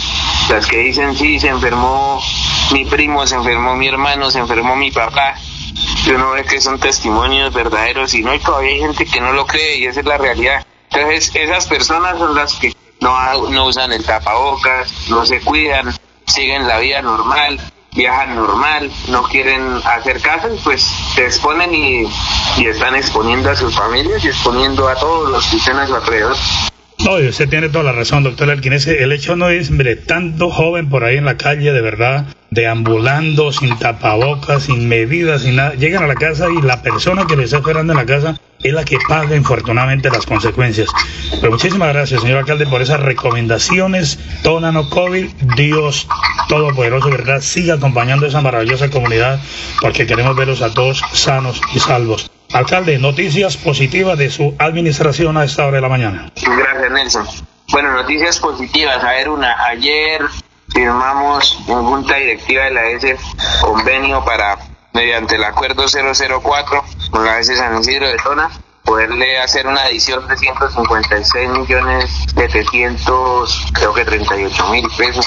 las 0.50 0.66
que 0.66 0.76
dicen 0.78 1.16
sí, 1.16 1.40
se 1.40 1.48
enfermó 1.48 2.22
mi 2.72 2.84
primo, 2.84 3.26
se 3.26 3.36
enfermó 3.36 3.74
mi 3.74 3.88
hermano, 3.88 4.30
se 4.30 4.38
enfermó 4.38 4.76
mi 4.76 4.90
papá. 4.90 5.34
Y 6.06 6.10
uno 6.10 6.32
ve 6.32 6.44
que 6.44 6.60
son 6.60 6.78
testimonios 6.78 7.52
verdaderos 7.54 8.12
y 8.14 8.22
no, 8.22 8.34
y 8.34 8.38
todavía 8.38 8.72
hay 8.72 8.80
gente 8.80 9.06
que 9.06 9.20
no 9.20 9.32
lo 9.32 9.46
cree 9.46 9.78
y 9.78 9.86
esa 9.86 10.00
es 10.00 10.06
la 10.06 10.18
realidad. 10.18 10.64
Entonces, 10.90 11.30
esas 11.34 11.66
personas 11.66 12.18
son 12.18 12.34
las 12.34 12.54
que 12.54 12.74
no, 13.00 13.64
usan 13.64 13.92
el 13.92 14.04
tapabocas, 14.04 15.08
no 15.08 15.24
se 15.24 15.40
cuidan, 15.40 15.94
siguen 16.26 16.68
la 16.68 16.80
vida 16.80 17.00
normal, 17.00 17.58
viajan 17.92 18.36
normal, 18.36 18.90
no 19.08 19.22
quieren 19.22 19.80
hacer 19.84 20.20
caso 20.20 20.48
pues 20.62 20.82
se 21.14 21.24
exponen 21.24 21.74
y, 21.74 22.02
y, 22.58 22.66
están 22.66 22.94
exponiendo 22.94 23.50
a 23.50 23.56
sus 23.56 23.74
familias 23.74 24.22
y 24.24 24.28
exponiendo 24.28 24.86
a 24.86 24.96
todos 24.96 25.30
los 25.30 25.46
que 25.46 25.56
estén 25.56 25.78
a 25.78 25.86
su 25.86 25.94
alrededor. 25.94 26.36
No, 27.04 27.14
usted 27.14 27.48
tiene 27.48 27.70
toda 27.70 27.84
la 27.84 27.92
razón, 27.92 28.24
doctor 28.24 28.50
Alquines. 28.50 28.86
El 28.86 29.12
hecho 29.12 29.34
no 29.34 29.48
es, 29.48 29.70
hombre, 29.70 29.96
tanto 29.96 30.50
joven 30.50 30.90
por 30.90 31.04
ahí 31.04 31.16
en 31.16 31.24
la 31.24 31.38
calle, 31.38 31.72
de 31.72 31.80
verdad, 31.80 32.26
deambulando, 32.50 33.52
sin 33.52 33.78
tapabocas, 33.78 34.64
sin 34.64 34.86
medidas, 34.86 35.42
sin 35.42 35.56
nada. 35.56 35.74
Llegan 35.74 36.02
a 36.02 36.06
la 36.06 36.14
casa 36.14 36.48
y 36.50 36.60
la 36.60 36.82
persona 36.82 37.26
que 37.26 37.36
les 37.36 37.46
está 37.46 37.58
esperando 37.58 37.94
en 37.94 37.98
la 37.98 38.04
casa 38.04 38.38
es 38.62 38.74
la 38.74 38.84
que 38.84 38.98
paga 39.08 39.34
infortunadamente 39.34 40.10
las 40.10 40.26
consecuencias. 40.26 40.90
Pero 41.40 41.52
muchísimas 41.52 41.94
gracias, 41.94 42.20
señor 42.20 42.38
alcalde, 42.38 42.66
por 42.66 42.82
esas 42.82 43.00
recomendaciones. 43.00 44.18
Tónano 44.42 44.90
COVID, 44.90 45.26
Dios 45.56 46.06
Todopoderoso, 46.48 47.10
¿verdad? 47.10 47.40
Siga 47.40 47.74
acompañando 47.74 48.26
a 48.26 48.28
esa 48.28 48.42
maravillosa 48.42 48.90
comunidad 48.90 49.40
porque 49.80 50.06
queremos 50.06 50.36
verlos 50.36 50.60
a 50.60 50.74
todos 50.74 51.02
sanos 51.12 51.60
y 51.74 51.78
salvos. 51.78 52.30
Alcalde, 52.52 52.98
noticias 52.98 53.56
positivas 53.56 54.18
de 54.18 54.28
su 54.28 54.54
administración 54.58 55.36
a 55.36 55.44
esta 55.44 55.66
hora 55.66 55.76
de 55.76 55.82
la 55.82 55.88
mañana. 55.88 56.32
Gracias, 56.34 56.90
Nelson. 56.90 57.26
Bueno, 57.70 57.92
noticias 57.92 58.40
positivas. 58.40 59.02
A 59.04 59.10
ver, 59.12 59.28
una. 59.28 59.56
Ayer 59.66 60.20
firmamos 60.74 61.58
en 61.68 61.84
junta 61.84 62.16
directiva 62.16 62.64
de 62.64 62.70
la 62.72 62.86
S 62.88 63.16
convenio 63.60 64.24
para, 64.24 64.58
mediante 64.92 65.36
el 65.36 65.44
acuerdo 65.44 65.84
004 65.86 66.84
con 67.10 67.24
la 67.24 67.38
S 67.38 67.56
San 67.56 67.78
Isidro 67.78 68.08
de 68.08 68.16
Tona, 68.16 68.50
poderle 68.84 69.38
hacer 69.38 69.68
una 69.68 69.82
adición 69.82 70.26
de 70.26 70.36
156 70.36 71.50
millones 71.50 72.10
700, 72.34 73.66
creo 73.74 73.94
que 73.94 74.04
38 74.04 74.68
mil 74.70 74.88
pesos, 74.98 75.26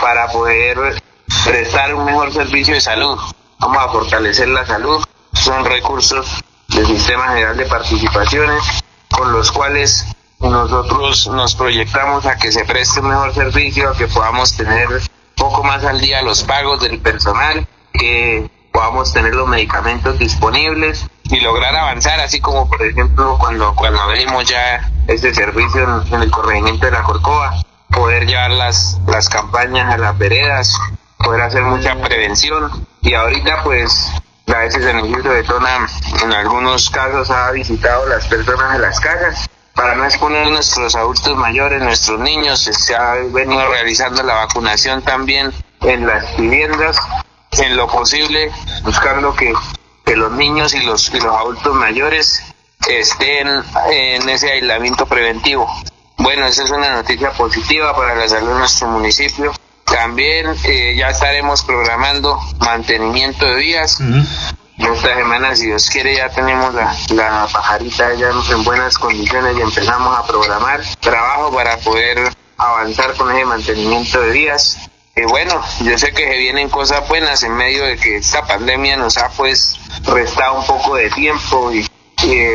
para 0.00 0.26
poder 0.32 1.00
prestar 1.44 1.94
un 1.94 2.06
mejor 2.06 2.32
servicio 2.32 2.74
de 2.74 2.80
salud. 2.80 3.18
Vamos 3.60 3.78
a 3.78 3.88
fortalecer 3.88 4.48
la 4.48 4.66
salud. 4.66 5.04
Son 5.32 5.64
recursos 5.64 6.42
del 6.76 6.86
Sistema 6.86 7.28
General 7.28 7.56
de 7.56 7.64
Participaciones, 7.64 8.62
con 9.10 9.32
los 9.32 9.50
cuales 9.50 10.04
nosotros 10.40 11.26
nos 11.28 11.54
proyectamos 11.54 12.26
a 12.26 12.36
que 12.36 12.52
se 12.52 12.66
preste 12.66 13.00
un 13.00 13.08
mejor 13.08 13.32
servicio, 13.32 13.88
a 13.88 13.96
que 13.96 14.06
podamos 14.06 14.54
tener 14.54 14.86
poco 15.36 15.64
más 15.64 15.84
al 15.84 16.00
día 16.00 16.20
los 16.20 16.42
pagos 16.42 16.82
del 16.82 16.98
personal, 16.98 17.66
que 17.94 18.50
podamos 18.72 19.10
tener 19.14 19.34
los 19.34 19.48
medicamentos 19.48 20.18
disponibles 20.18 21.06
y 21.24 21.40
lograr 21.40 21.74
avanzar, 21.74 22.20
así 22.20 22.40
como 22.40 22.68
por 22.68 22.82
ejemplo 22.82 23.38
cuando, 23.38 23.74
cuando 23.74 23.98
abrimos 24.02 24.44
ya 24.44 24.90
este 25.08 25.32
servicio 25.32 26.04
en, 26.12 26.22
el 26.22 26.30
corregimiento 26.30 26.84
de 26.84 26.92
la 26.92 27.02
Corcova, 27.04 27.54
poder 27.88 28.26
llevar 28.26 28.50
las, 28.50 29.00
las 29.06 29.30
campañas 29.30 29.94
a 29.94 29.96
las 29.96 30.18
veredas, 30.18 30.78
poder 31.16 31.40
hacer 31.40 31.62
mucha 31.62 31.96
prevención. 32.02 32.86
Y 33.00 33.14
ahorita 33.14 33.62
pues 33.64 34.12
a 34.54 34.58
veces 34.60 34.84
en 34.84 34.98
el 34.98 35.22
de 35.22 35.42
Tona 35.42 35.86
en 36.22 36.32
algunos 36.32 36.88
casos 36.90 37.30
ha 37.30 37.50
visitado 37.50 38.06
las 38.06 38.26
personas 38.26 38.74
de 38.74 38.78
las 38.78 39.00
casas 39.00 39.46
para 39.74 39.94
no 39.94 40.04
exponer 40.04 40.46
a 40.46 40.50
nuestros 40.50 40.94
adultos 40.94 41.36
mayores, 41.36 41.82
nuestros 41.82 42.20
niños. 42.20 42.60
Se 42.60 42.94
ha 42.94 43.14
venido 43.30 43.68
realizando 43.68 44.22
la 44.22 44.34
vacunación 44.34 45.02
también 45.02 45.52
en 45.82 46.06
las 46.06 46.36
viviendas, 46.36 46.98
en 47.52 47.76
lo 47.76 47.86
posible, 47.88 48.50
buscando 48.84 49.34
que, 49.34 49.52
que 50.04 50.16
los 50.16 50.32
niños 50.32 50.74
y 50.74 50.80
los, 50.80 51.12
y 51.12 51.20
los 51.20 51.36
adultos 51.36 51.74
mayores 51.74 52.42
estén 52.88 53.48
en 53.90 54.28
ese 54.28 54.52
aislamiento 54.52 55.06
preventivo. 55.06 55.68
Bueno, 56.18 56.46
esa 56.46 56.64
es 56.64 56.70
una 56.70 56.94
noticia 56.94 57.30
positiva 57.32 57.94
para 57.94 58.14
la 58.14 58.28
salud 58.28 58.48
de 58.48 58.58
nuestro 58.58 58.88
municipio. 58.88 59.52
También 59.86 60.54
eh, 60.64 60.96
ya 60.96 61.08
estaremos 61.08 61.62
programando 61.62 62.38
mantenimiento 62.58 63.46
de 63.46 63.54
vías. 63.54 64.00
Esta 64.78 65.14
semana, 65.14 65.54
si 65.54 65.66
Dios 65.66 65.88
quiere, 65.88 66.16
ya 66.16 66.28
tenemos 66.28 66.74
la, 66.74 67.48
pajarita 67.52 68.12
ya 68.14 68.30
en 68.50 68.64
buenas 68.64 68.98
condiciones 68.98 69.56
y 69.56 69.60
empezamos 69.62 70.18
a 70.18 70.26
programar 70.26 70.82
trabajo 71.00 71.54
para 71.54 71.76
poder 71.78 72.18
avanzar 72.58 73.14
con 73.14 73.30
ese 73.34 73.44
mantenimiento 73.44 74.20
de 74.20 74.30
vías. 74.32 74.90
Y 75.14 75.22
bueno, 75.22 75.62
yo 75.80 75.96
sé 75.96 76.12
que 76.12 76.30
se 76.30 76.36
vienen 76.36 76.68
cosas 76.68 77.08
buenas 77.08 77.42
en 77.44 77.56
medio 77.56 77.84
de 77.84 77.96
que 77.96 78.16
esta 78.16 78.44
pandemia 78.44 78.96
nos 78.96 79.16
ha 79.16 79.30
pues 79.30 79.78
restado 80.02 80.58
un 80.58 80.66
poco 80.66 80.96
de 80.96 81.10
tiempo 81.10 81.72
y, 81.72 81.86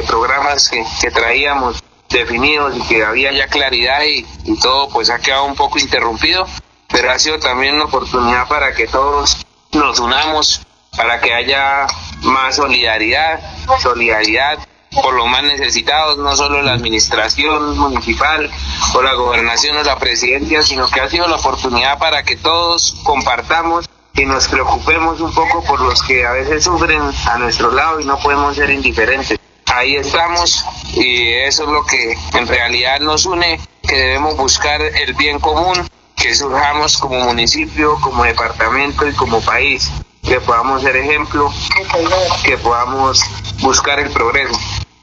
programas 0.06 0.70
que, 0.70 0.84
que, 1.00 1.12
traíamos 1.12 1.82
definidos 2.10 2.76
y 2.76 2.82
que 2.82 3.06
había 3.06 3.32
ya 3.32 3.48
claridad 3.48 4.04
y, 4.04 4.26
y 4.44 4.60
todo 4.60 4.90
pues 4.90 5.10
ha 5.10 5.20
quedado 5.20 5.46
un 5.46 5.56
poco 5.56 5.80
interrumpido 5.80 6.46
pero 6.92 7.12
ha 7.12 7.20
sido 7.20 7.40
también 7.40 7.76
una 7.76 7.86
oportunidad 7.86 8.48
para 8.48 8.74
que 8.74 8.88
todos 8.88 9.38
nos 9.74 10.00
unamos, 10.00 10.62
para 10.96 11.22
que 11.22 11.34
haya 11.34 11.88
más 12.22 12.56
solidaridad, 12.56 13.40
solidaridad 13.80 14.60
por 15.02 15.14
los 15.14 15.28
más 15.28 15.44
necesitados, 15.44 16.18
no 16.18 16.36
solo 16.36 16.62
la 16.62 16.74
administración 16.74 17.78
municipal 17.78 18.52
o 18.94 19.02
la 19.02 19.14
gobernación 19.14 19.78
o 19.78 19.84
la 19.84 19.98
presidencia, 19.98 20.62
sino 20.64 20.90
que 20.90 21.00
ha 21.00 21.10
sido 21.10 21.28
la 21.28 21.38
oportunidad 21.38 21.98
para 21.98 22.24
que 22.24 22.36
todos 22.36 22.98
compartamos 23.04 23.90
y 24.14 24.26
nos 24.26 24.50
preocupemos 24.50 25.22
un 25.22 25.34
poco 25.34 25.64
por 25.64 25.80
los 25.80 26.04
que 26.04 26.26
a 26.26 26.32
veces 26.32 26.66
sufren 26.66 27.02
a 27.26 27.38
nuestro 27.38 27.72
lado 27.72 28.02
y 28.02 28.06
no 28.06 28.20
podemos 28.20 28.56
ser 28.58 28.70
indiferentes. 28.70 29.40
Ahí 29.74 29.96
estamos 29.96 30.66
y 30.94 31.32
eso 31.32 31.64
es 31.64 31.70
lo 31.70 31.86
que 31.86 32.18
en 32.34 32.48
realidad 32.48 33.00
nos 33.00 33.26
une, 33.26 33.62
que 33.88 33.96
debemos 33.96 34.36
buscar 34.36 34.82
el 34.82 35.14
bien 35.14 35.40
común 35.40 35.88
que 36.22 36.36
surjamos 36.36 36.98
como 36.98 37.20
municipio, 37.20 37.98
como 38.00 38.24
departamento 38.24 39.08
y 39.08 39.14
como 39.14 39.42
país, 39.42 39.92
que 40.22 40.40
podamos 40.40 40.84
ser 40.84 40.96
ejemplo, 40.96 41.52
que 42.44 42.58
podamos 42.60 43.24
buscar 43.60 44.00
el 44.00 44.10
progreso. 44.12 44.58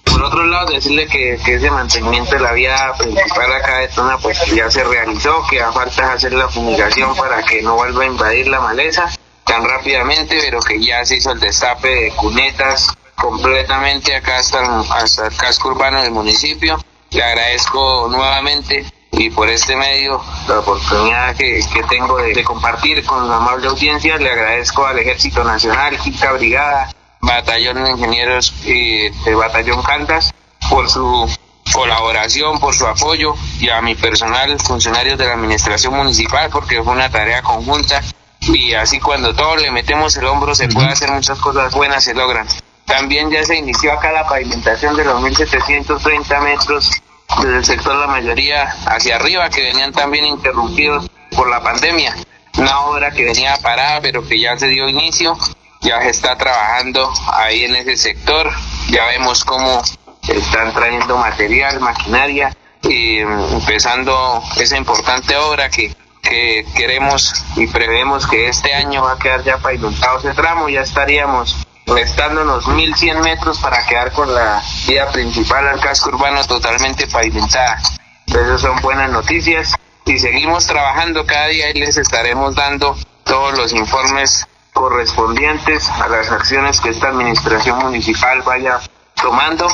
Por 0.05 0.23
otro 0.23 0.45
lado, 0.45 0.73
decirle 0.73 1.09
que, 1.09 1.35
ese 1.35 1.71
mantenimiento 1.71 2.37
de 2.37 2.41
la 2.41 2.53
vía 2.53 2.93
principal 2.97 3.53
acá 3.53 3.79
de 3.79 3.89
Tona 3.89 4.19
pues 4.19 4.39
ya 4.55 4.71
se 4.71 4.85
realizó, 4.85 5.45
que 5.51 5.61
a 5.61 5.73
falta 5.73 6.13
hacer 6.13 6.33
la 6.33 6.49
fumigación 6.49 7.17
para 7.17 7.43
que 7.43 7.63
no 7.63 7.75
vuelva 7.75 8.05
a 8.05 8.07
invadir 8.07 8.47
la 8.47 8.61
maleza 8.61 9.11
tan 9.45 9.65
rápidamente, 9.65 10.39
pero 10.41 10.61
que 10.61 10.81
ya 10.81 11.05
se 11.05 11.17
hizo 11.17 11.33
el 11.33 11.41
destape 11.41 11.89
de 11.89 12.11
cunetas 12.13 12.95
completamente 13.17 14.15
acá 14.15 14.39
hasta, 14.39 14.81
hasta 14.81 15.27
el 15.27 15.37
casco 15.37 15.71
urbano 15.71 16.03
del 16.03 16.13
municipio. 16.13 16.79
Le 17.11 17.23
agradezco 17.23 18.07
nuevamente 18.11 18.85
y 19.19 19.31
por 19.31 19.49
este 19.49 19.75
medio, 19.75 20.23
la 20.47 20.61
oportunidad 20.61 21.35
que, 21.37 21.61
tengo 21.91 22.17
de, 22.19 22.45
compartir 22.45 23.05
con 23.05 23.29
la 23.29 23.37
amable 23.37 23.67
audiencia, 23.67 24.17
le 24.17 24.31
agradezco 24.31 24.87
al 24.87 24.97
Ejército 25.01 25.43
Nacional, 25.43 25.99
Quinta 25.99 26.33
Brigada, 26.33 26.89
Batallón 27.21 27.83
de 27.83 27.91
Ingenieros 27.91 28.55
y 28.65 29.09
de 29.09 29.35
Batallón 29.35 29.83
Cantas 29.83 30.33
por 30.71 30.89
su 30.89 31.29
colaboración, 31.73 32.61
por 32.61 32.75
su 32.75 32.87
apoyo 32.87 33.35
y 33.59 33.69
a 33.71 33.83
mi 33.83 33.97
personal, 33.97 34.57
funcionarios 34.61 35.19
de 35.19 35.27
la 35.27 35.33
administración 35.33 35.95
municipal, 35.95 36.49
porque 36.51 36.81
fue 36.81 36.93
una 36.93 37.11
tarea 37.11 37.43
conjunta 37.43 38.01
y 38.41 38.75
así 38.75 39.01
cuando 39.01 39.35
todos 39.35 39.61
le 39.61 39.73
metemos 39.73 40.17
el 40.17 40.27
hombro 40.27 40.55
se 40.55 40.69
puede 40.69 40.91
hacer 40.91 41.11
muchas 41.11 41.41
cosas 41.41 41.75
buenas, 41.75 42.05
se 42.05 42.15
logran. 42.15 42.47
También 42.87 43.31
ya 43.33 43.45
se 43.45 43.57
inició 43.57 43.93
acá 43.93 44.13
la 44.13 44.29
pavimentación 44.29 44.97
de 44.97 45.05
los 45.05 45.21
1730 45.21 46.41
metros 46.41 46.91
desde 47.37 47.57
el 47.57 47.65
sector 47.65 47.95
la 47.97 48.07
mayoría 48.07 48.75
hacia 48.87 49.17
arriba 49.17 49.51
que 49.51 49.63
venían 49.63 49.93
también 49.93 50.25
interrumpidos 50.25 51.11
por 51.37 51.49
la 51.49 51.63
pandemia. 51.63 52.15
Una 52.57 52.81
obra 52.81 53.11
que 53.13 53.25
venía 53.25 53.57
parada 53.59 54.01
pero 54.01 54.27
que 54.27 54.41
ya 54.41 54.59
se 54.59 54.67
dio 54.67 54.89
inicio, 54.89 55.37
ya 55.81 56.01
se 56.03 56.11
está 56.11 56.37
trabajando 56.37 57.13
ahí 57.33 57.65
en 57.65 57.77
ese 57.77 57.97
sector, 57.97 58.51
ya 58.91 59.07
vemos 59.07 59.45
cómo 59.45 59.83
están 60.27 60.73
trayendo 60.75 61.17
material, 61.17 61.81
maquinaria 61.81 62.57
y 62.83 63.25
mm, 63.25 63.55
empezando 63.55 64.43
esa 64.57 64.77
importante 64.77 65.37
obra 65.37 65.69
que, 65.71 65.95
que 66.23 66.67
queremos 66.77 67.33
y 67.57 67.67
prevemos 67.67 68.27
que 68.27 68.49
este 68.49 68.75
año 68.75 69.03
va 69.03 69.13
a 69.13 69.19
quedar 69.19 69.45
ya 69.45 69.59
pavimentado 69.59 70.19
ese 70.19 70.35
tramo, 70.35 70.69
ya 70.69 70.81
estaríamos 70.81 71.68
restándonos 71.89 72.69
1100 72.69 73.21
metros 73.21 73.59
para 73.59 73.85
quedar 73.87 74.13
con 74.13 74.33
la 74.33 74.63
vía 74.87 75.11
principal 75.11 75.67
al 75.69 75.81
casco 75.81 76.11
urbano 76.11 76.45
totalmente 76.45 77.07
pavimentada. 77.07 77.79
Entonces 78.27 78.61
son 78.61 78.81
buenas 78.81 79.11
noticias 79.11 79.75
y 80.05 80.19
seguimos 80.19 80.67
trabajando 80.67 81.25
cada 81.27 81.47
día 81.49 81.71
y 81.71 81.81
les 81.81 81.97
estaremos 81.97 82.55
dando 82.55 82.97
todos 83.25 83.57
los 83.57 83.73
informes 83.73 84.47
correspondientes 84.73 85.89
a 85.89 86.09
las 86.09 86.31
acciones 86.31 86.81
que 86.81 86.91
esta 86.91 87.09
administración 87.09 87.79
municipal 87.79 88.43
vaya 88.43 88.81
tomando 89.21 89.67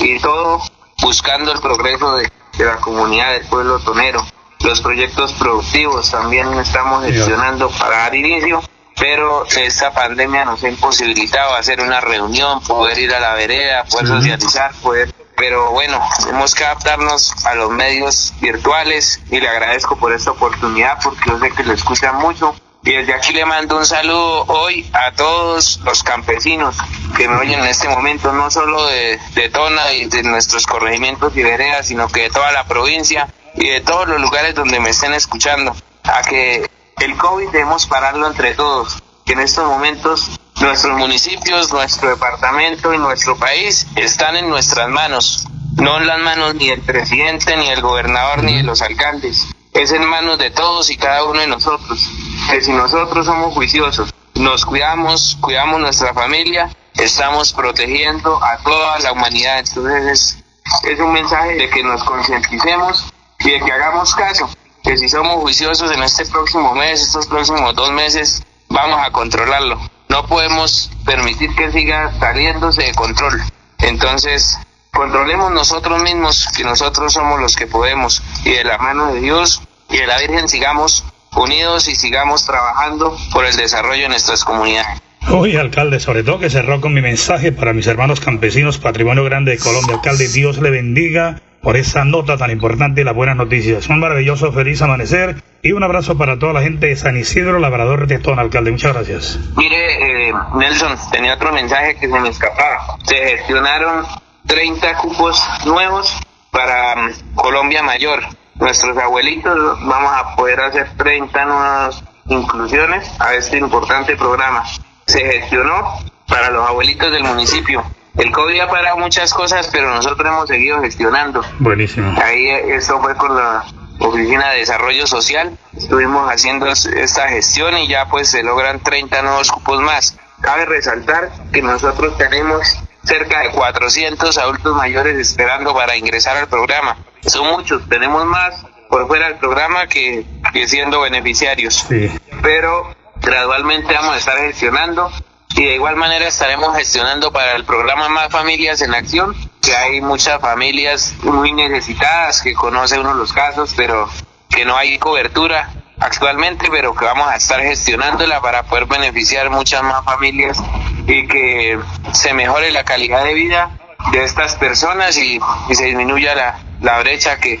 y 0.00 0.18
todo 0.18 0.60
buscando 1.00 1.52
el 1.52 1.60
progreso 1.60 2.16
de, 2.16 2.30
la 2.58 2.76
comunidad 2.76 3.32
del 3.32 3.46
pueblo 3.46 3.78
tonero. 3.80 4.24
Los 4.60 4.80
proyectos 4.80 5.32
productivos 5.34 6.10
también 6.10 6.52
estamos 6.54 7.04
gestionando 7.04 7.68
para 7.70 7.98
dar 7.98 8.14
inicio, 8.14 8.62
pero 8.98 9.44
esta 9.46 9.92
pandemia 9.92 10.44
nos 10.44 10.62
ha 10.62 10.68
imposibilitado 10.68 11.54
hacer 11.54 11.80
una 11.80 12.00
reunión, 12.00 12.60
poder 12.62 12.98
ir 12.98 13.12
a 13.14 13.20
la 13.20 13.34
vereda, 13.34 13.84
poder 13.84 14.06
socializar, 14.06 14.72
poder 14.82 15.12
pero 15.36 15.72
bueno, 15.72 16.00
tenemos 16.24 16.54
que 16.54 16.64
adaptarnos 16.64 17.44
a 17.44 17.54
los 17.54 17.70
medios 17.70 18.32
virtuales 18.40 19.20
y 19.30 19.40
le 19.40 19.48
agradezco 19.48 19.96
por 19.96 20.12
esta 20.12 20.30
oportunidad 20.30 20.98
porque 21.02 21.28
yo 21.28 21.38
sé 21.38 21.50
que 21.50 21.64
lo 21.64 21.72
escuchan 21.72 22.16
mucho. 22.16 22.54
Y 22.84 22.92
desde 22.92 23.14
aquí 23.14 23.32
le 23.32 23.46
mando 23.46 23.78
un 23.78 23.86
saludo 23.86 24.44
hoy 24.44 24.88
a 24.92 25.12
todos 25.12 25.80
los 25.84 26.02
campesinos 26.02 26.76
que 27.16 27.26
me 27.26 27.36
oyen 27.36 27.60
en 27.60 27.66
este 27.66 27.88
momento, 27.88 28.32
no 28.32 28.50
solo 28.50 28.86
de, 28.86 29.18
de 29.34 29.48
Tona 29.48 29.92
y 29.94 30.04
de 30.04 30.22
nuestros 30.22 30.66
corregimientos 30.66 31.34
y 31.34 31.42
veredas, 31.42 31.86
sino 31.86 32.08
que 32.08 32.22
de 32.22 32.30
toda 32.30 32.52
la 32.52 32.64
provincia 32.64 33.26
y 33.54 33.70
de 33.70 33.80
todos 33.80 34.06
los 34.06 34.20
lugares 34.20 34.54
donde 34.54 34.80
me 34.80 34.90
estén 34.90 35.14
escuchando, 35.14 35.74
a 36.02 36.22
que 36.22 36.68
el 37.00 37.16
COVID 37.16 37.50
debemos 37.50 37.86
pararlo 37.86 38.26
entre 38.26 38.54
todos, 38.54 39.02
que 39.24 39.32
en 39.32 39.40
estos 39.40 39.66
momentos 39.66 40.40
nuestros 40.60 40.96
municipios, 40.96 41.72
nuestro 41.72 42.10
departamento 42.10 42.94
y 42.94 42.98
nuestro 42.98 43.36
país 43.36 43.86
están 43.96 44.36
en 44.36 44.48
nuestras 44.48 44.88
manos, 44.88 45.46
no 45.76 45.98
en 45.98 46.06
las 46.06 46.18
manos 46.20 46.54
ni 46.54 46.68
del 46.68 46.80
presidente, 46.82 47.56
ni 47.56 47.68
del 47.68 47.82
gobernador, 47.82 48.42
ni 48.42 48.56
de 48.56 48.62
los 48.62 48.80
alcaldes. 48.82 49.48
Es 49.72 49.92
en 49.92 50.06
manos 50.06 50.38
de 50.38 50.50
todos 50.50 50.88
y 50.90 50.96
cada 50.96 51.24
uno 51.24 51.40
de 51.40 51.48
nosotros. 51.48 52.08
Que 52.48 52.60
si 52.60 52.72
nosotros 52.72 53.26
somos 53.26 53.52
juiciosos, 53.54 54.14
nos 54.34 54.64
cuidamos, 54.64 55.36
cuidamos 55.40 55.80
nuestra 55.80 56.14
familia, 56.14 56.70
estamos 56.94 57.52
protegiendo 57.52 58.42
a 58.42 58.58
toda 58.58 58.98
la 59.00 59.12
humanidad. 59.12 59.58
Entonces 59.58 60.04
es, 60.06 60.44
es 60.84 61.00
un 61.00 61.12
mensaje 61.12 61.54
de 61.56 61.68
que 61.70 61.82
nos 61.82 62.04
concienticemos 62.04 63.12
y 63.40 63.50
de 63.50 63.60
que 63.60 63.72
hagamos 63.72 64.14
caso. 64.14 64.48
Que 64.84 64.96
si 64.96 65.08
somos 65.08 65.40
juiciosos 65.40 65.90
en 65.90 66.02
este 66.02 66.26
próximo 66.26 66.74
mes, 66.74 67.02
estos 67.02 67.26
próximos 67.26 67.74
dos 67.74 67.90
meses, 67.90 68.44
vamos 68.68 69.00
a 69.04 69.10
controlarlo 69.10 69.80
no 70.14 70.26
podemos 70.28 70.92
permitir 71.04 71.52
que 71.56 71.72
siga 71.72 72.12
saliéndose 72.20 72.82
de 72.82 72.92
control. 72.92 73.42
Entonces, 73.80 74.56
controlemos 74.92 75.50
nosotros 75.50 76.00
mismos, 76.04 76.46
que 76.56 76.62
nosotros 76.62 77.12
somos 77.12 77.40
los 77.40 77.56
que 77.56 77.66
podemos, 77.66 78.22
y 78.44 78.50
de 78.50 78.62
la 78.62 78.78
mano 78.78 79.12
de 79.12 79.20
Dios 79.20 79.62
y 79.90 79.96
de 79.96 80.06
la 80.06 80.18
Virgen 80.18 80.48
sigamos 80.48 81.04
unidos 81.34 81.88
y 81.88 81.96
sigamos 81.96 82.46
trabajando 82.46 83.16
por 83.32 83.44
el 83.44 83.56
desarrollo 83.56 84.02
de 84.02 84.08
nuestras 84.10 84.44
comunidades. 84.44 85.02
Hoy, 85.28 85.56
alcalde, 85.56 85.98
sobre 85.98 86.22
todo 86.22 86.38
que 86.38 86.48
cerró 86.48 86.80
con 86.80 86.94
mi 86.94 87.00
mensaje 87.00 87.50
para 87.50 87.72
mis 87.72 87.88
hermanos 87.88 88.20
campesinos, 88.20 88.78
Patrimonio 88.78 89.24
Grande 89.24 89.50
de 89.50 89.58
Colombia. 89.58 89.96
Alcalde, 89.96 90.28
Dios 90.28 90.58
le 90.58 90.70
bendiga 90.70 91.42
por 91.64 91.78
esa 91.78 92.04
nota 92.04 92.36
tan 92.36 92.50
importante 92.50 93.00
y 93.00 93.04
las 93.04 93.14
buenas 93.14 93.36
noticias. 93.36 93.88
Un 93.88 93.98
maravilloso, 93.98 94.52
feliz 94.52 94.82
amanecer 94.82 95.42
y 95.62 95.72
un 95.72 95.82
abrazo 95.82 96.16
para 96.18 96.38
toda 96.38 96.52
la 96.52 96.60
gente 96.60 96.88
de 96.88 96.96
San 96.96 97.16
Isidro, 97.16 97.58
Labrador 97.58 98.06
de 98.06 98.18
Tona, 98.18 98.42
alcalde. 98.42 98.70
Muchas 98.70 98.92
gracias. 98.92 99.40
Mire, 99.56 100.28
eh, 100.28 100.32
Nelson, 100.56 100.94
tenía 101.10 101.34
otro 101.34 101.52
mensaje 101.52 101.96
que 101.96 102.06
se 102.06 102.20
me 102.20 102.28
escapaba. 102.28 102.98
Se 103.04 103.16
gestionaron 103.16 104.04
30 104.46 104.96
cupos 104.98 105.42
nuevos 105.64 106.14
para 106.50 106.96
mm, 106.96 107.34
Colombia 107.34 107.82
Mayor. 107.82 108.20
Nuestros 108.56 108.96
abuelitos 108.98 109.80
vamos 109.86 110.12
a 110.14 110.36
poder 110.36 110.60
hacer 110.60 110.90
30 110.98 111.44
nuevas 111.46 112.04
inclusiones 112.28 113.10
a 113.18 113.34
este 113.34 113.56
importante 113.56 114.16
programa. 114.16 114.64
Se 115.06 115.20
gestionó 115.20 115.98
para 116.28 116.50
los 116.50 116.68
abuelitos 116.68 117.10
del 117.10 117.24
municipio 117.24 117.82
el 118.16 118.30
COVID 118.30 118.60
ha 118.60 118.68
parado 118.68 118.96
muchas 118.98 119.34
cosas, 119.34 119.68
pero 119.72 119.92
nosotros 119.92 120.26
hemos 120.26 120.48
seguido 120.48 120.80
gestionando. 120.80 121.44
Buenísimo. 121.58 122.14
Ahí 122.22 122.48
eso 122.48 123.00
fue 123.00 123.16
con 123.16 123.34
la 123.34 123.64
Oficina 123.98 124.50
de 124.50 124.58
Desarrollo 124.58 125.06
Social. 125.06 125.56
Estuvimos 125.76 126.30
haciendo 126.30 126.66
esta 126.66 127.28
gestión 127.28 127.76
y 127.78 127.88
ya 127.88 128.06
pues 128.06 128.30
se 128.30 128.42
logran 128.42 128.80
30 128.80 129.22
nuevos 129.22 129.50
cupos 129.50 129.80
más. 129.80 130.16
Cabe 130.40 130.64
resaltar 130.64 131.30
que 131.52 131.62
nosotros 131.62 132.16
tenemos 132.16 132.78
cerca 133.02 133.40
de 133.40 133.50
400 133.50 134.38
adultos 134.38 134.76
mayores 134.76 135.18
esperando 135.18 135.74
para 135.74 135.96
ingresar 135.96 136.36
al 136.36 136.48
programa. 136.48 136.96
Son 137.26 137.46
muchos, 137.46 137.88
tenemos 137.88 138.24
más 138.26 138.64
por 138.88 139.06
fuera 139.08 139.28
del 139.28 139.38
programa 139.38 139.86
que, 139.86 140.24
que 140.52 140.68
siendo 140.68 141.00
beneficiarios. 141.00 141.84
Sí. 141.88 142.10
Pero 142.42 142.94
gradualmente 143.20 143.92
vamos 143.94 144.14
a 144.14 144.18
estar 144.18 144.38
gestionando 144.38 145.10
y 145.56 145.64
de 145.64 145.74
igual 145.74 145.96
manera 145.96 146.26
estaremos 146.26 146.76
gestionando 146.76 147.32
para 147.32 147.54
el 147.54 147.64
programa 147.64 148.08
Más 148.08 148.28
Familias 148.28 148.82
en 148.82 148.92
Acción, 148.92 149.34
que 149.62 149.74
hay 149.74 150.00
muchas 150.00 150.40
familias 150.40 151.14
muy 151.22 151.52
necesitadas 151.52 152.42
que 152.42 152.54
conoce 152.54 152.98
uno 152.98 153.14
los 153.14 153.32
casos, 153.32 153.72
pero 153.76 154.08
que 154.50 154.64
no 154.64 154.76
hay 154.76 154.98
cobertura 154.98 155.70
actualmente, 156.00 156.68
pero 156.70 156.94
que 156.94 157.04
vamos 157.04 157.28
a 157.28 157.36
estar 157.36 157.60
gestionándola 157.60 158.40
para 158.40 158.64
poder 158.64 158.86
beneficiar 158.86 159.48
muchas 159.50 159.84
más 159.84 160.04
familias 160.04 160.60
y 161.06 161.26
que 161.28 161.78
se 162.12 162.34
mejore 162.34 162.72
la 162.72 162.84
calidad 162.84 163.22
de 163.22 163.34
vida 163.34 163.70
de 164.10 164.24
estas 164.24 164.56
personas 164.56 165.16
y, 165.16 165.40
se 165.72 165.84
disminuya 165.84 166.34
la, 166.34 166.58
la 166.80 166.98
brecha 166.98 167.38
que, 167.38 167.60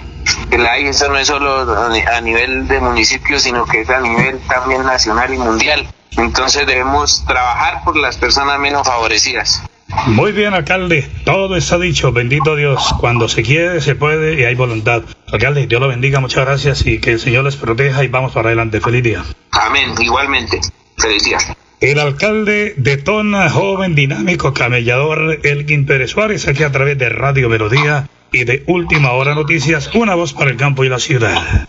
que 0.50 0.58
la 0.58 0.72
hay. 0.72 0.88
Eso 0.88 1.08
no 1.08 1.16
es 1.16 1.28
solo 1.28 1.72
a 1.72 2.20
nivel 2.20 2.66
de 2.66 2.80
municipio, 2.80 3.38
sino 3.38 3.64
que 3.66 3.82
es 3.82 3.90
a 3.90 4.00
nivel 4.00 4.40
también 4.48 4.84
nacional 4.84 5.32
y 5.32 5.38
mundial. 5.38 5.93
Entonces 6.16 6.66
debemos 6.66 7.24
trabajar 7.26 7.82
por 7.84 7.96
las 7.96 8.16
personas 8.16 8.58
menos 8.58 8.86
favorecidas. 8.86 9.62
Muy 10.06 10.32
bien, 10.32 10.54
alcalde. 10.54 11.08
Todo 11.24 11.56
está 11.56 11.78
dicho. 11.78 12.12
Bendito 12.12 12.56
Dios. 12.56 12.94
Cuando 13.00 13.28
se 13.28 13.42
quiere, 13.42 13.80
se 13.80 13.94
puede 13.94 14.40
y 14.40 14.44
hay 14.44 14.54
voluntad. 14.54 15.02
Alcalde, 15.32 15.66
Dios 15.66 15.80
lo 15.80 15.88
bendiga. 15.88 16.20
Muchas 16.20 16.44
gracias 16.44 16.86
y 16.86 16.98
que 16.98 17.12
el 17.12 17.20
Señor 17.20 17.44
les 17.44 17.56
proteja 17.56 18.04
y 18.04 18.08
vamos 18.08 18.32
para 18.32 18.48
adelante. 18.48 18.80
Feliz 18.80 19.02
día. 19.02 19.24
Amén. 19.52 19.94
Igualmente. 19.98 20.60
Feliz 20.98 21.24
día. 21.24 21.38
El 21.80 21.98
alcalde 21.98 22.74
de 22.76 22.96
Tona, 22.96 23.50
joven, 23.50 23.94
dinámico, 23.94 24.54
camellador, 24.54 25.40
Elgin 25.42 25.84
Pérez 25.84 26.12
Suárez, 26.12 26.48
aquí 26.48 26.62
a 26.62 26.72
través 26.72 26.96
de 26.96 27.10
Radio 27.10 27.50
Melodía 27.50 28.08
y 28.32 28.44
de 28.44 28.64
Última 28.66 29.12
Hora 29.12 29.34
Noticias, 29.34 29.90
una 29.94 30.14
voz 30.14 30.32
para 30.32 30.50
el 30.50 30.56
campo 30.56 30.84
y 30.84 30.88
la 30.88 30.98
ciudad. 30.98 31.68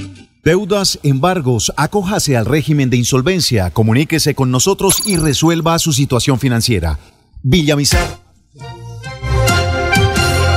Deudas, 0.43 0.99
embargos, 1.03 1.71
acójase 1.77 2.35
al 2.35 2.47
régimen 2.47 2.89
de 2.89 2.97
insolvencia, 2.97 3.69
comuníquese 3.69 4.33
con 4.33 4.49
nosotros 4.49 5.03
y 5.05 5.17
resuelva 5.17 5.77
su 5.77 5.93
situación 5.93 6.39
financiera. 6.39 6.97
Villamizar. 7.43 8.17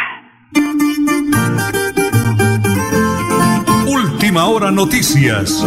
Última 3.87 4.47
hora 4.47 4.71
noticias. 4.71 5.67